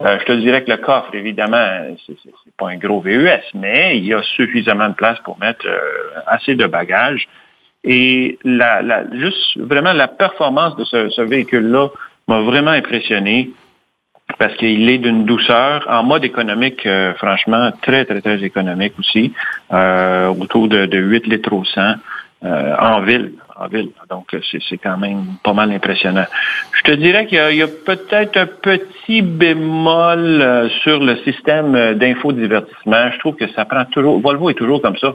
Euh, 0.00 0.18
je 0.20 0.24
te 0.24 0.32
dirais 0.32 0.64
que 0.64 0.70
le 0.70 0.78
coffre, 0.78 1.14
évidemment, 1.14 1.96
c'est 2.06 2.56
pas 2.56 2.70
un 2.70 2.76
gros 2.76 3.00
VUS, 3.00 3.28
mais 3.54 3.98
il 3.98 4.06
y 4.06 4.14
a 4.14 4.22
suffisamment 4.22 4.88
de 4.88 4.94
place 4.94 5.18
pour 5.24 5.38
mettre 5.40 5.66
assez 6.26 6.54
de 6.54 6.66
bagages. 6.66 7.28
Et 7.84 8.38
la, 8.44 8.80
la, 8.80 9.04
juste 9.12 9.58
vraiment 9.58 9.92
la 9.92 10.08
performance 10.08 10.76
de 10.76 10.84
ce 10.84 11.20
véhicule-là 11.22 11.88
m'a 12.28 12.40
vraiment 12.40 12.70
impressionné 12.70 13.50
parce 14.40 14.56
qu'il 14.56 14.88
est 14.88 14.96
d'une 14.96 15.26
douceur 15.26 15.86
en 15.86 16.02
mode 16.02 16.24
économique, 16.24 16.86
euh, 16.86 17.12
franchement, 17.14 17.70
très, 17.82 18.06
très, 18.06 18.22
très 18.22 18.42
économique 18.42 18.94
aussi, 18.98 19.34
euh, 19.70 20.28
autour 20.28 20.66
de, 20.66 20.86
de 20.86 20.96
8 20.96 21.26
litres 21.26 21.52
au 21.52 21.62
100 21.62 21.80
euh, 22.42 22.74
en 22.78 23.02
ville. 23.02 23.34
En 23.54 23.68
ville. 23.68 23.90
Donc, 24.08 24.34
c'est 24.50 24.78
quand 24.78 24.96
même 24.96 25.24
pas 25.44 25.52
mal 25.52 25.70
impressionnant. 25.70 26.24
Je 26.72 26.90
te 26.90 26.96
dirais 26.96 27.26
qu'il 27.26 27.36
y 27.36 27.62
a, 27.62 27.66
a 27.66 27.68
peut-être 27.68 28.38
un 28.38 28.46
petit 28.46 29.20
bémol 29.20 30.18
euh, 30.18 30.70
sur 30.82 31.04
le 31.04 31.18
système 31.18 31.96
d'infodivertissement. 31.96 33.10
Je 33.12 33.18
trouve 33.18 33.36
que 33.36 33.48
ça 33.52 33.66
prend 33.66 33.84
toujours... 33.84 34.20
Volvo 34.20 34.48
est 34.48 34.54
toujours 34.54 34.80
comme 34.80 34.96
ça. 34.96 35.12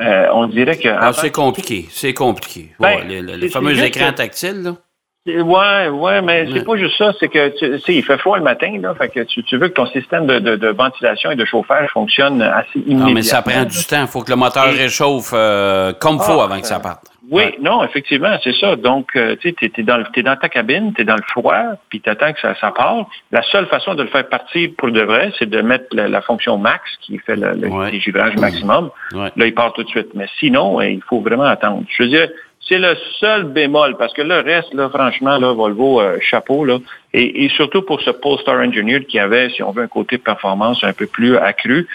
Euh, 0.00 0.28
on 0.32 0.46
dirait 0.46 0.78
que. 0.78 0.88
Ah, 0.88 1.12
c'est 1.12 1.30
compliqué, 1.30 1.86
c'est 1.90 2.14
compliqué. 2.14 2.70
Ben, 2.80 3.06
les, 3.06 3.48
fameux 3.50 3.78
écrans 3.84 4.12
tactiles, 4.12 4.62
là. 4.62 4.76
Ouais, 5.24 5.88
ouais, 5.88 6.20
mais 6.20 6.48
c'est 6.52 6.64
pas 6.64 6.76
juste 6.76 6.98
ça, 6.98 7.12
c'est 7.20 7.28
que 7.28 7.50
tu 7.56 7.78
sais, 7.78 7.94
il 7.94 8.02
fait 8.02 8.18
froid 8.18 8.38
le 8.38 8.42
matin, 8.42 8.76
là, 8.80 8.92
fait 8.96 9.08
que 9.08 9.20
tu, 9.20 9.56
veux 9.56 9.68
que 9.68 9.74
ton 9.74 9.86
système 9.86 10.26
de, 10.26 10.68
ventilation 10.68 11.30
et 11.30 11.36
de 11.36 11.44
chauffage 11.44 11.90
fonctionne 11.90 12.42
assez 12.42 12.80
immédiatement. 12.80 13.06
Non, 13.06 13.14
mais 13.14 13.22
ça 13.22 13.40
prend 13.40 13.64
du 13.64 13.84
temps. 13.84 14.00
Il 14.00 14.08
faut 14.08 14.22
que 14.22 14.30
le 14.30 14.36
moteur 14.36 14.64
réchauffe 14.64 15.30
euh, 15.32 15.92
comme 15.92 16.16
il 16.16 16.22
faut 16.22 16.40
ah, 16.40 16.44
avant 16.44 16.60
que 16.60 16.66
ça 16.66 16.80
parte. 16.80 17.04
Oui, 17.30 17.44
non, 17.60 17.84
effectivement, 17.84 18.36
c'est 18.42 18.54
ça. 18.56 18.74
Donc, 18.74 19.14
euh, 19.14 19.36
tu 19.40 19.54
sais, 19.60 19.70
t'es 19.70 19.82
dans, 19.84 20.02
es 20.12 20.22
dans 20.24 20.36
ta 20.36 20.48
cabine, 20.48 20.92
tu 20.92 21.02
es 21.02 21.04
dans 21.04 21.14
le 21.14 21.22
froid, 21.28 21.76
puis 21.88 22.00
tu 22.00 22.10
attends 22.10 22.32
que 22.32 22.40
ça, 22.40 22.56
ça 22.60 22.72
part. 22.72 23.06
La 23.30 23.42
seule 23.42 23.66
façon 23.66 23.94
de 23.94 24.02
le 24.02 24.08
faire 24.08 24.28
partir 24.28 24.70
pour 24.76 24.90
de 24.90 25.02
vrai, 25.02 25.32
c'est 25.38 25.48
de 25.48 25.62
mettre 25.62 25.86
la, 25.92 26.20
fonction 26.20 26.58
max 26.58 26.82
qui 27.00 27.18
fait 27.18 27.36
le, 27.36 27.52
le 27.52 28.40
maximum. 28.40 28.90
Là, 29.12 29.30
il 29.46 29.54
part 29.54 29.72
tout 29.72 29.84
de 29.84 29.88
suite. 29.88 30.08
Mais 30.14 30.26
sinon, 30.40 30.80
il 30.80 31.00
faut 31.08 31.20
vraiment 31.20 31.44
attendre. 31.44 31.84
Je 31.88 32.02
veux 32.02 32.08
dire, 32.08 32.28
c'est 32.68 32.78
le 32.78 32.96
seul 33.18 33.44
bémol, 33.44 33.96
parce 33.96 34.12
que 34.12 34.22
le 34.22 34.40
reste, 34.40 34.72
là, 34.74 34.88
franchement, 34.88 35.38
là, 35.38 35.52
Volvo, 35.52 36.00
euh, 36.00 36.18
chapeau, 36.20 36.64
là, 36.64 36.78
et, 37.12 37.48
surtout 37.50 37.82
pour 37.82 38.00
ce 38.00 38.10
Polestar 38.10 38.56
Engineer 38.60 39.04
qui 39.04 39.18
avait, 39.18 39.50
si 39.50 39.62
on 39.62 39.72
veut, 39.72 39.82
un 39.82 39.88
côté 39.88 40.18
performance 40.18 40.82
un 40.84 40.92
peu 40.92 41.06
plus 41.06 41.36
accru. 41.36 41.88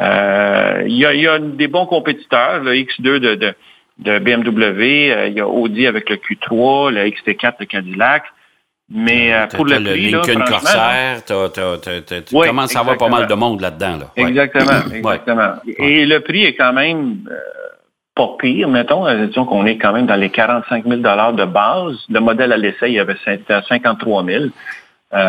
Euh, 0.00 0.82
il 0.86 0.96
y, 0.96 1.06
a, 1.06 1.14
y, 1.14 1.26
a, 1.26 1.38
des 1.38 1.68
bons 1.68 1.86
compétiteurs, 1.86 2.60
le 2.60 2.72
X2 2.72 3.18
de, 3.18 3.34
de, 3.34 3.54
de 3.98 4.18
BMW, 4.18 5.12
euh, 5.12 5.28
il 5.28 5.34
y 5.34 5.40
a 5.40 5.46
Audi 5.46 5.86
avec 5.86 6.08
le 6.08 6.16
Q3, 6.16 6.90
le 6.90 7.04
XT4 7.04 7.60
de 7.60 7.64
Cadillac. 7.64 8.24
Mais 8.90 9.32
pour 9.54 9.64
le, 9.64 9.76
prix, 9.76 10.10
le 10.10 10.18
Lincoln 10.18 10.44
Corsair, 10.44 11.24
tu 11.24 12.34
commences 12.34 12.76
à 12.76 12.80
avoir 12.80 12.98
pas 12.98 13.08
mal 13.08 13.26
de 13.26 13.34
monde 13.34 13.62
là-dedans. 13.62 13.96
Là. 13.96 14.10
Exactement, 14.16 14.94
exactement. 14.94 15.52
Et 15.78 16.04
le 16.04 16.20
prix 16.20 16.44
est 16.44 16.54
quand 16.54 16.74
même 16.74 17.20
pas 18.14 18.36
pire, 18.38 18.68
mettons. 18.68 19.06
Euh, 19.06 19.26
disons 19.26 19.44
qu'on 19.44 19.66
est 19.66 19.76
quand 19.76 19.92
même 19.92 20.06
dans 20.06 20.16
les 20.16 20.30
45 20.30 20.84
000 20.84 20.96
de 21.00 21.44
base. 21.44 21.96
Le 22.08 22.20
modèle 22.20 22.52
à 22.52 22.56
l'essai, 22.56 22.88
il 22.88 22.94
y 22.94 23.00
avait 23.00 23.16
53 23.48 24.24
000 24.24 24.44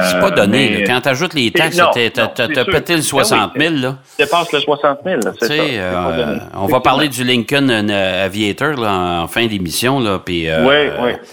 c'est 0.01 0.19
pas 0.19 0.31
donné. 0.31 0.83
Quand 0.85 1.01
tu 1.01 1.09
ajoutes 1.09 1.33
les 1.33 1.51
taxes, 1.51 1.81
tu 1.93 2.19
as 2.19 2.65
pété 2.65 2.95
le 2.95 3.01
60 3.01 3.51
000. 3.55 3.75
Là. 3.75 3.95
dépasse 4.17 4.51
le 4.51 4.59
60 4.59 4.99
000. 5.05 5.21
C'est 5.39 5.47
ça. 5.47 5.53
Euh, 5.53 6.37
on 6.55 6.67
va 6.67 6.79
parler 6.79 7.07
du 7.09 7.23
Lincoln 7.23 7.69
euh, 7.69 8.25
Aviator 8.25 8.79
là, 8.79 9.21
en 9.23 9.27
fin 9.27 9.45
d'émission. 9.47 9.97
oui, 9.97 10.47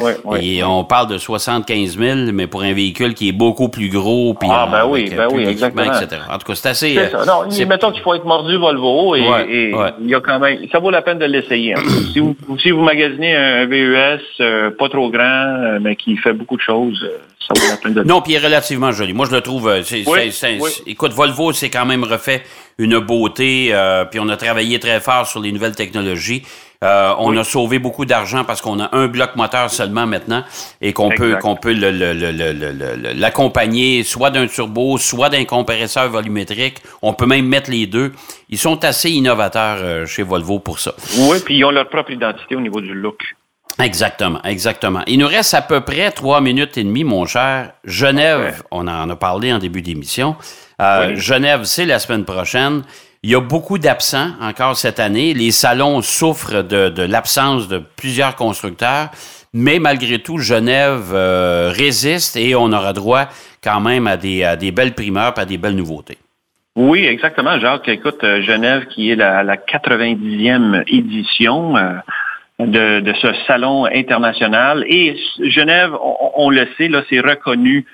oui, 0.01 0.11
oui, 0.25 0.39
Et 0.59 0.65
on 0.65 0.85
parle 0.85 1.09
de 1.09 1.19
75 1.19 1.99
000, 1.99 2.19
mais 2.33 2.47
pour 2.47 2.63
un 2.63 2.73
véhicule 2.73 3.15
qui 3.15 3.29
est 3.29 3.33
beaucoup 3.33 3.69
plus 3.69 3.89
gros. 3.89 4.35
Puis 4.35 4.49
ah, 4.51 4.69
ben 4.71 4.87
oui, 4.87 5.11
ben 5.17 5.29
oui, 5.33 5.47
exactement. 5.47 5.93
Etc. 5.93 6.21
En 6.31 6.39
tout 6.39 6.47
cas, 6.47 6.55
c'est 6.55 6.69
assez... 6.69 6.95
C'est 6.95 7.11
ça. 7.11 7.25
Non, 7.25 7.67
mettons 7.67 7.93
qu'il 7.93 8.03
faut 8.03 8.15
être 8.15 8.25
mordu 8.25 8.57
Volvo 8.57 9.17
et, 9.17 9.73
il 10.01 10.09
y 10.09 10.15
a 10.15 10.21
quand 10.21 10.39
même... 10.39 10.59
Ça 10.71 10.79
vaut 10.79 10.91
la 10.91 11.03
peine 11.03 11.19
de 11.19 11.25
l'essayer. 11.25 11.75
Hein. 11.75 11.83
si, 12.13 12.19
vous, 12.19 12.37
si 12.59 12.71
vous 12.71 12.83
magasinez 12.83 13.35
un 13.35 13.67
VUS 13.67 14.21
euh, 14.41 14.71
pas 14.71 14.89
trop 14.89 15.11
grand, 15.11 15.79
mais 15.81 15.97
qui 15.97 16.17
fait 16.17 16.33
beaucoup 16.33 16.57
de 16.57 16.63
choses 16.63 17.09
non, 18.05 18.21
puis 18.21 18.33
il 18.33 18.37
est 18.37 18.39
relativement 18.43 18.93
joli. 18.93 19.13
Moi, 19.13 19.27
je 19.27 19.35
le 19.35 19.41
trouve. 19.41 19.69
Euh, 19.69 19.83
écoute, 20.87 21.13
Volvo, 21.13 21.53
c'est 21.53 21.71
quand 21.71 21.87
même 21.87 22.05
refait 22.05 22.43
une 22.79 22.99
beauté, 22.99 23.69
euh, 23.71 24.05
puis 24.05 24.19
on 24.21 24.29
a 24.29 24.37
travaillé 24.37 24.79
très 24.79 25.01
fort 25.01 25.27
sur 25.27 25.41
les 25.41 25.53
nouvelles 25.53 25.77
technologies. 25.77 26.43
Euh, 26.83 27.15
on 27.19 27.37
a 27.37 27.45
sauvé 27.45 27.79
beaucoup 27.79 28.05
d'argent 28.05 28.43
parce 28.45 28.61
qu'on 28.61 28.81
a 28.81 28.97
un 28.97 29.07
bloc 29.07 29.37
moteur 29.37 29.71
seulement 29.71 30.05
maintenant 30.05 30.43
et 30.81 30.93
qu'on 30.93 31.11
peut 31.11 31.37
qu'on 31.41 31.55
peut 31.55 31.75
l'accompagner 33.15 34.03
soit 34.03 34.31
d'un 34.31 34.49
turbo, 34.49 34.99
soit 34.99 35.29
d'un 35.29 35.45
compresseur 35.45 36.09
volumétrique. 36.09 36.79
On 37.01 37.15
peut 37.15 37.27
même 37.27 37.47
mettre 37.47 37.71
les 37.71 37.87
deux. 37.87 38.13
Ils 38.51 38.59
sont 38.59 38.85
assez 38.85 39.11
innovateurs 39.11 40.09
chez 40.09 40.25
Volvo 40.25 40.59
pour 40.59 40.81
ça. 40.81 40.93
Oui, 41.19 41.39
puis 41.45 41.59
ils 41.59 41.65
ont 41.65 41.71
leur 41.71 41.89
propre 41.89 42.11
identité 42.11 42.57
au 42.57 42.61
niveau 42.61 42.81
du 42.81 42.95
look. 42.95 43.23
Exactement, 43.81 44.43
exactement. 44.45 45.01
Il 45.07 45.19
nous 45.19 45.27
reste 45.27 45.55
à 45.55 45.63
peu 45.63 45.81
près 45.81 46.11
trois 46.11 46.41
minutes 46.41 46.77
et 46.77 46.85
demie, 46.85 47.05
mon 47.05 47.27
cher. 47.27 47.73
Genève, 47.85 48.63
on 48.71 48.87
en 48.87 49.09
a 49.09 49.17
parlé 49.17 49.53
en 49.53 49.59
début 49.59 49.83
d'émission. 49.83 50.37
Euh, 50.81 51.17
Genève, 51.17 51.65
c'est 51.65 51.87
la 51.87 51.99
semaine 51.99 52.25
prochaine. 52.25 52.83
Il 53.23 53.31
y 53.31 53.35
a 53.35 53.41
beaucoup 53.41 53.79
d'absents 53.79 54.31
encore 54.41 54.77
cette 54.77 54.99
année. 54.99 55.33
Les 55.33 55.53
salons 55.53 56.03
souffrent 56.03 56.63
de, 56.63 57.03
l'absence 57.03 57.69
de 57.69 57.79
plusieurs 57.79 58.37
constructeurs, 58.37 59.11
mais 59.55 59.79
malgré 59.79 60.19
tout, 60.19 60.39
Genève 60.39 61.13
euh, 61.13 61.73
résiste 61.75 62.37
et 62.37 62.55
on 62.55 62.73
aura 62.73 62.93
droit 62.93 63.29
quand 63.63 63.81
même 63.81 64.07
à 64.07 64.17
des, 64.17 64.73
belles 64.73 64.95
primeurs, 64.95 65.39
à 65.39 65.45
des 65.45 65.57
belles 65.57 65.77
nouveautés. 65.77 66.19
Oui, 66.75 67.05
exactement, 67.05 67.61
Jacques. 67.61 67.89
Écoute, 67.89 68.25
euh, 68.25 68.43
Genève, 68.43 68.87
qui 68.87 69.11
est 69.11 69.17
la, 69.17 69.45
la 69.45 69.57
90e 69.57 70.83
édition, 70.89 71.75
de, 72.59 73.13
ce 73.21 73.29
salon 73.47 73.87
international. 73.87 74.85
Et 74.89 75.17
Genève, 75.41 75.93
on, 76.37 76.51
le 76.51 76.67
sait, 76.77 76.89
là, 76.89 77.03
c'est 77.09 77.21
reconnu 77.21 77.87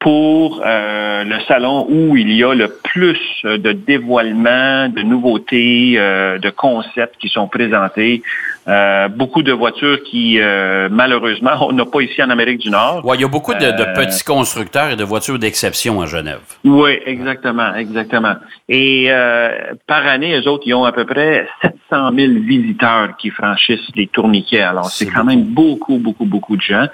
pour 0.00 0.60
euh, 0.62 1.24
le 1.24 1.40
salon 1.48 1.86
où 1.88 2.14
il 2.14 2.30
y 2.34 2.44
a 2.44 2.52
le 2.52 2.68
plus 2.68 3.18
de 3.44 3.72
dévoilements, 3.72 4.90
de 4.90 5.00
nouveautés, 5.00 5.94
euh, 5.96 6.38
de 6.38 6.50
concepts 6.50 7.16
qui 7.18 7.30
sont 7.30 7.48
présentés. 7.48 8.22
Euh, 8.68 9.08
beaucoup 9.08 9.42
de 9.42 9.52
voitures 9.52 10.02
qui, 10.02 10.40
euh, 10.40 10.88
malheureusement, 10.90 11.52
on 11.62 11.72
n'a 11.72 11.86
pas 11.86 12.02
ici 12.02 12.22
en 12.22 12.28
Amérique 12.28 12.58
du 12.58 12.68
Nord. 12.68 13.00
Oui, 13.04 13.16
il 13.16 13.22
y 13.22 13.24
a 13.24 13.28
beaucoup 13.28 13.54
de, 13.54 13.60
de, 13.60 13.94
petits 13.94 14.24
constructeurs 14.24 14.90
et 14.90 14.96
de 14.96 15.04
voitures 15.04 15.38
d'exception 15.38 16.02
à 16.02 16.06
Genève. 16.06 16.42
Oui, 16.64 16.98
exactement, 17.06 17.74
exactement. 17.74 18.34
Et 18.68 19.08
par 19.86 20.06
année, 20.06 20.38
eux 20.38 20.48
autres, 20.48 20.64
ils 20.66 20.74
ont 20.74 20.84
à 20.84 20.92
peu 20.92 21.06
près 21.06 21.46
700 21.94 22.12
000 22.16 22.32
visiteurs 22.40 23.16
qui 23.16 23.30
franchissent 23.30 23.90
les 23.94 24.06
tourniquets. 24.08 24.62
Alors, 24.62 24.86
c'est 24.86 25.06
quand 25.06 25.24
même 25.24 25.44
beaucoup, 25.44 25.98
beaucoup, 25.98 26.24
beaucoup 26.24 26.56
de 26.56 26.62
gens. 26.62 26.86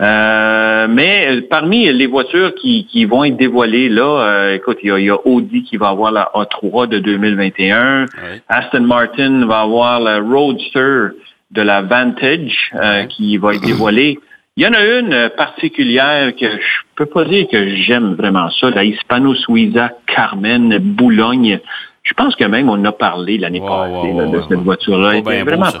mais 0.00 1.42
parmi 1.50 1.92
les 1.92 2.06
voitures 2.06 2.54
qui, 2.54 2.86
qui 2.86 3.04
vont 3.04 3.24
être 3.24 3.36
dévoilées 3.36 3.88
là, 3.88 4.52
écoute, 4.54 4.78
il 4.82 4.98
y, 4.98 5.10
a, 5.10 5.16
Audi 5.26 5.62
qui 5.62 5.76
va 5.76 5.88
avoir 5.88 6.12
la 6.12 6.30
A3 6.34 6.88
de 6.88 6.98
2021. 6.98 8.06
Aston 8.48 8.80
Martin 8.80 9.46
va 9.46 9.60
avoir 9.60 10.00
la 10.00 10.20
Roadster 10.20 11.08
de 11.50 11.62
la 11.62 11.82
Vantage 11.82 12.70
euh, 12.74 13.04
qui 13.04 13.36
va 13.36 13.54
être 13.54 13.64
dévoilée. 13.64 14.18
Il 14.56 14.64
y 14.64 14.66
en 14.66 14.72
a 14.72 14.84
une 14.84 15.30
particulière 15.36 16.34
que 16.34 16.46
je 16.46 16.80
peux 16.94 17.06
pas 17.06 17.24
dire 17.24 17.46
que 17.50 17.76
j'aime 17.76 18.14
vraiment 18.14 18.48
ça, 18.50 18.70
la 18.70 18.84
Hispano 18.84 19.34
Suiza 19.34 19.92
Carmen 20.06 20.78
Boulogne. 20.78 21.60
Je 22.06 22.14
pense 22.14 22.36
que 22.36 22.44
même 22.44 22.68
on 22.70 22.82
a 22.84 22.92
parlé 22.92 23.36
l'année 23.36 23.60
passée 23.60 24.12
là, 24.12 24.26
de 24.26 24.40
cette 24.48 24.60
voiture-là. 24.60 25.10
Pas 25.10 25.16
Elle 25.16 25.22
bien 25.22 25.32
était 25.32 25.44
beau, 25.44 25.50
vraiment 25.50 25.78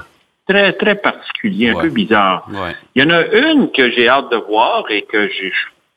très, 0.48 0.72
très 0.72 0.94
particulier, 0.96 1.70
un 1.70 1.80
peu 1.80 1.88
bizarre. 1.88 2.48
Il 2.94 3.02
y 3.02 3.06
en 3.06 3.10
a 3.10 3.24
une 3.26 3.70
que 3.70 3.90
j'ai 3.92 4.08
hâte 4.08 4.30
de 4.32 4.36
voir 4.36 4.84
et 4.90 5.02
que 5.02 5.28
je 5.28 5.34
suis 5.34 5.52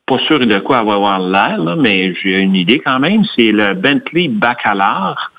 pas 0.06 0.20
sûr 0.20 0.40
de 0.40 0.60
quoi 0.60 0.80
elle 0.82 0.88
va 0.88 0.94
avoir 0.94 1.20
l'air, 1.20 1.76
mais 1.78 2.14
j'ai 2.16 2.40
une 2.40 2.56
idée 2.56 2.80
quand 2.80 3.00
même. 3.00 3.24
C'est 3.36 3.52
le 3.52 3.74
Bentley 3.74 4.28
Bacalar. 4.28 5.32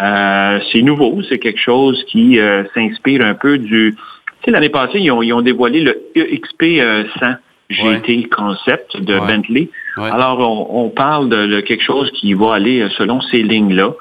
Euh, 0.00 0.60
c'est 0.70 0.82
nouveau, 0.82 1.22
c'est 1.28 1.38
quelque 1.38 1.60
chose 1.60 2.04
qui 2.08 2.38
euh, 2.38 2.64
s'inspire 2.74 3.22
un 3.24 3.34
peu 3.34 3.56
du... 3.58 3.94
Tu 3.96 4.44
sais, 4.44 4.50
l'année 4.50 4.68
passée, 4.68 4.98
ils 5.00 5.10
ont, 5.10 5.22
ils 5.22 5.32
ont 5.32 5.40
dévoilé 5.42 5.80
le 5.80 5.96
EXP 6.14 6.62
euh, 6.62 7.04
100 7.18 7.26
GT 7.70 8.28
concept 8.28 8.96
de 9.00 9.14
Ouais. 9.18 9.26
Bentley. 9.26 9.70
Ouais. 9.96 10.10
Alors, 10.10 10.38
on, 10.40 10.84
on 10.84 10.90
parle 10.90 11.28
de, 11.30 11.46
de 11.46 11.60
quelque 11.60 11.82
chose 11.82 12.10
qui 12.12 12.34
va 12.34 12.54
aller 12.54 12.82
euh, 12.82 12.88
selon 12.98 13.20
ces 13.22 13.42
lignes-là. 13.42 13.92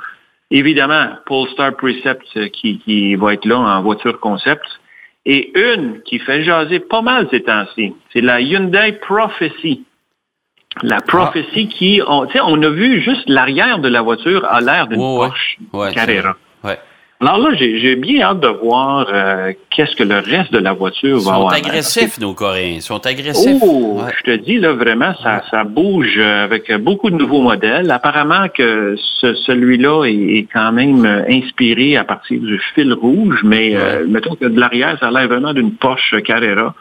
Évidemment, 0.56 1.10
Polestar 1.26 1.76
Precept 1.76 2.24
euh, 2.38 2.48
qui, 2.48 2.80
qui 2.80 3.16
va 3.16 3.34
être 3.34 3.44
là 3.44 3.58
en 3.58 3.82
voiture 3.82 4.22
concept. 4.22 4.64
Et 5.26 5.52
une 5.60 6.02
qui 6.04 6.18
fait 6.18 6.46
jaser 6.46 6.80
pas 6.80 7.02
mal 7.02 7.28
ces 7.30 7.42
temps-ci, 7.42 7.94
c'est 8.14 8.22
la 8.22 8.40
Hyundai 8.40 8.94
Prophecy. 9.02 9.84
La 10.82 11.02
Prophecy 11.02 11.68
qui, 11.68 12.02
on, 12.08 12.26
tu 12.26 12.34
sais, 12.34 12.40
on 12.42 12.62
a 12.62 12.70
vu 12.70 13.02
juste 13.02 13.28
l'arrière 13.28 13.80
de 13.80 13.90
la 13.90 14.02
voiture 14.02 14.46
a 14.46 14.62
l'air 14.62 14.88
d'une 14.88 15.02
ouais. 15.02 15.28
Porsche 15.28 15.58
Ouais, 15.74 15.90
c'est 15.90 15.96
Carrera. 15.96 16.38
Alors 17.28 17.40
là, 17.50 17.56
j'ai 17.58 17.96
bien 17.96 18.22
hâte 18.22 18.40
de 18.40 18.48
voir 18.48 19.08
euh, 19.12 19.52
qu'est-ce 19.72 19.96
que 19.96 20.04
le 20.04 20.20
reste 20.20 20.54
de 20.54 20.60
la 20.60 20.74
voiture 20.74 21.10
Ils 21.10 21.14
va 21.16 21.20
sont 21.22 21.32
avoir. 21.32 21.54
agressifs, 21.54 22.20
nos 22.20 22.34
Coréens. 22.34 22.76
Ils 22.76 22.82
sont 22.82 23.06
agressifs. 23.06 23.58
Oh, 23.62 24.02
Ouais. 24.04 24.12
je 24.20 24.32
te 24.32 24.36
dis, 24.38 24.58
là, 24.60 24.74
vraiment, 24.74 25.14
ça, 25.24 25.42
ça 25.50 25.64
bouge 25.64 26.14
euh, 26.18 26.44
avec 26.44 26.72
beaucoup 26.84 27.10
de 27.10 27.16
nouveaux 27.16 27.42
modèles. 27.42 27.90
Apparemment 27.90 28.48
que 28.56 28.96
ce- 29.22 29.34
celui-là 29.34 30.06
est, 30.06 30.14
est 30.38 30.48
quand 30.54 30.72
même 30.72 31.06
euh, 31.06 31.24
inspiré 31.30 31.98
à 31.98 32.04
partir 32.04 32.40
du 32.40 32.62
fil 32.74 32.94
rouge, 32.94 33.40
mais 33.44 33.76
euh, 33.76 34.06
mettons 34.08 34.36
que 34.36 34.46
de 34.46 34.60
l'arrière, 34.60 34.98
ça 35.00 35.08
a 35.08 35.12
l'air 35.12 35.28
vraiment 35.28 35.54
d'une 35.54 35.72
Porsche 35.72 36.22
Carrera. 36.24 36.76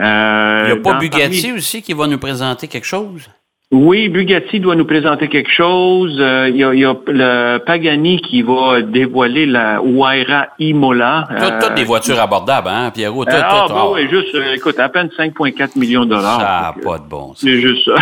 Euh, 0.00 0.60
Il 0.66 0.72
n'y 0.72 0.78
a 0.78 0.82
pas 0.82 0.94
Bugatti 0.98 1.42
parmi- 1.42 1.56
aussi 1.58 1.82
qui 1.82 1.92
va 1.92 2.06
nous 2.06 2.18
présenter 2.18 2.68
quelque 2.68 2.86
chose? 2.86 3.28
Oui, 3.76 4.08
Bugatti 4.08 4.60
doit 4.60 4.76
nous 4.76 4.84
présenter 4.84 5.26
quelque 5.28 5.50
chose. 5.50 6.16
Euh, 6.20 6.48
Il 6.48 6.56
y, 6.56 6.62
a, 6.64 6.72
il 6.72 6.78
y 6.80 6.84
a 6.84 6.94
le 7.08 7.58
Pagani 7.58 8.20
qui 8.20 8.42
va 8.42 8.82
dévoiler 8.82 9.46
la 9.46 9.80
Huayra 9.82 10.46
Imola. 10.60 11.26
Toutes 11.28 11.42
Euh, 11.42 11.58
toutes 11.60 11.74
des 11.74 11.82
voitures 11.82 12.20
abordables, 12.20 12.68
hein, 12.68 12.92
Pierrot? 12.94 13.24
Tout, 13.24 13.32
euh, 13.32 13.40
ah, 13.42 13.64
tout, 13.66 13.74
bah 13.74 13.80
ah. 13.86 13.90
oui, 13.92 14.06
juste, 14.08 14.32
euh, 14.36 14.54
écoute, 14.54 14.78
à 14.78 14.88
peine 14.88 15.08
5,4 15.18 15.76
millions 15.76 16.04
de 16.04 16.10
dollars. 16.10 16.40
Ça 16.40 16.44
n'a 16.44 16.74
euh, 16.78 16.84
pas 16.88 16.98
de 16.98 17.08
bon 17.08 17.28
sens. 17.34 17.38
C'est 17.40 17.60
juste 17.60 17.84
ça. 17.86 17.94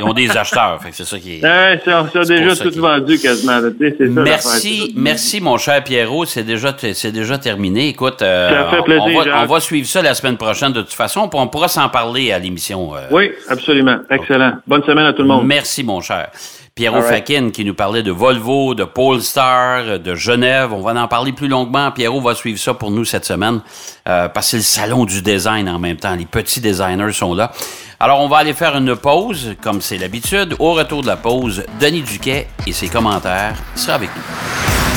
Ils 0.00 0.04
ont 0.04 0.12
des 0.12 0.30
acheteurs, 0.36 0.80
fait 0.80 0.90
que 0.90 0.96
c'est 0.96 1.04
ça 1.04 1.18
qui 1.18 1.38
est. 1.40 1.42
Ouais, 1.42 1.80
ça, 1.84 2.06
ça 2.12 2.20
déjà 2.24 2.54
tout 2.54 2.70
vendu 2.78 3.18
quasiment. 3.18 3.58
c'est 3.80 3.98
ça, 3.98 4.04
Merci, 4.22 4.94
merci 4.96 5.40
mon 5.40 5.58
cher 5.58 5.82
Pierrot, 5.82 6.26
c'est 6.26 6.44
déjà 6.44 6.68
c'est 6.78 7.10
déjà 7.12 7.38
terminé. 7.38 7.88
Écoute, 7.88 8.22
euh, 8.22 8.50
Ça 8.50 8.70
fait 8.76 8.82
plaisir, 8.84 9.04
on, 9.04 9.18
va, 9.18 9.24
Jacques. 9.24 9.34
on 9.42 9.46
va 9.46 9.58
suivre 9.60 9.86
ça 9.88 10.00
la 10.00 10.14
semaine 10.14 10.36
prochaine 10.36 10.72
de 10.72 10.82
toute 10.82 10.92
façon, 10.92 11.28
puis 11.28 11.40
on 11.40 11.48
pourra 11.48 11.66
s'en 11.66 11.88
parler 11.88 12.30
à 12.30 12.38
l'émission. 12.38 12.94
euh, 12.94 13.00
Oui, 13.10 13.30
absolument. 13.48 13.96
Excellent. 14.10 14.52
Bonne 14.66 14.84
semaine 14.84 15.06
à 15.08 15.12
tout 15.12 15.22
le 15.22 15.28
monde. 15.28 15.46
Merci, 15.46 15.82
mon 15.82 16.00
cher. 16.00 16.30
Pierrot 16.74 17.00
right. 17.00 17.08
Fakin 17.08 17.50
qui 17.50 17.64
nous 17.64 17.74
parlait 17.74 18.04
de 18.04 18.12
Volvo, 18.12 18.74
de 18.74 18.84
Polestar, 18.84 19.98
de 19.98 20.14
Genève. 20.14 20.72
On 20.72 20.80
va 20.80 20.94
en 20.94 21.08
parler 21.08 21.32
plus 21.32 21.48
longuement. 21.48 21.90
Pierrot 21.90 22.20
va 22.20 22.36
suivre 22.36 22.58
ça 22.58 22.72
pour 22.74 22.92
nous 22.92 23.04
cette 23.04 23.24
semaine 23.24 23.60
euh, 24.08 24.28
parce 24.28 24.46
que 24.46 24.50
c'est 24.60 24.78
le 24.82 24.86
salon 24.86 25.04
du 25.04 25.20
design 25.20 25.68
en 25.68 25.80
même 25.80 25.96
temps. 25.96 26.14
Les 26.14 26.24
petits 26.26 26.60
designers 26.60 27.12
sont 27.12 27.34
là. 27.34 27.50
Alors, 27.98 28.20
on 28.20 28.28
va 28.28 28.36
aller 28.36 28.52
faire 28.52 28.76
une 28.76 28.94
pause, 28.94 29.56
comme 29.60 29.80
c'est 29.80 29.98
l'habitude. 29.98 30.54
Au 30.60 30.74
retour 30.74 31.02
de 31.02 31.08
la 31.08 31.16
pause, 31.16 31.64
Denis 31.80 32.02
Duquet 32.02 32.46
et 32.64 32.72
ses 32.72 32.88
commentaires 32.88 33.56
sera 33.74 33.94
avec 33.94 34.10
nous. 34.14 34.22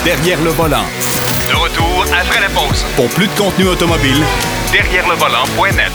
Derrière 0.05 0.39
le 0.43 0.51
volant. 0.51 0.85
De 1.49 1.55
retour 1.55 2.05
après 2.13 2.41
la 2.41 2.49
pause. 2.49 2.85
Pour 2.95 3.07
plus 3.09 3.27
de 3.27 3.33
contenu 3.33 3.67
automobile, 3.67 4.23
Derrière 4.71 5.05
le 5.09 5.15
volant.net. 5.15 5.91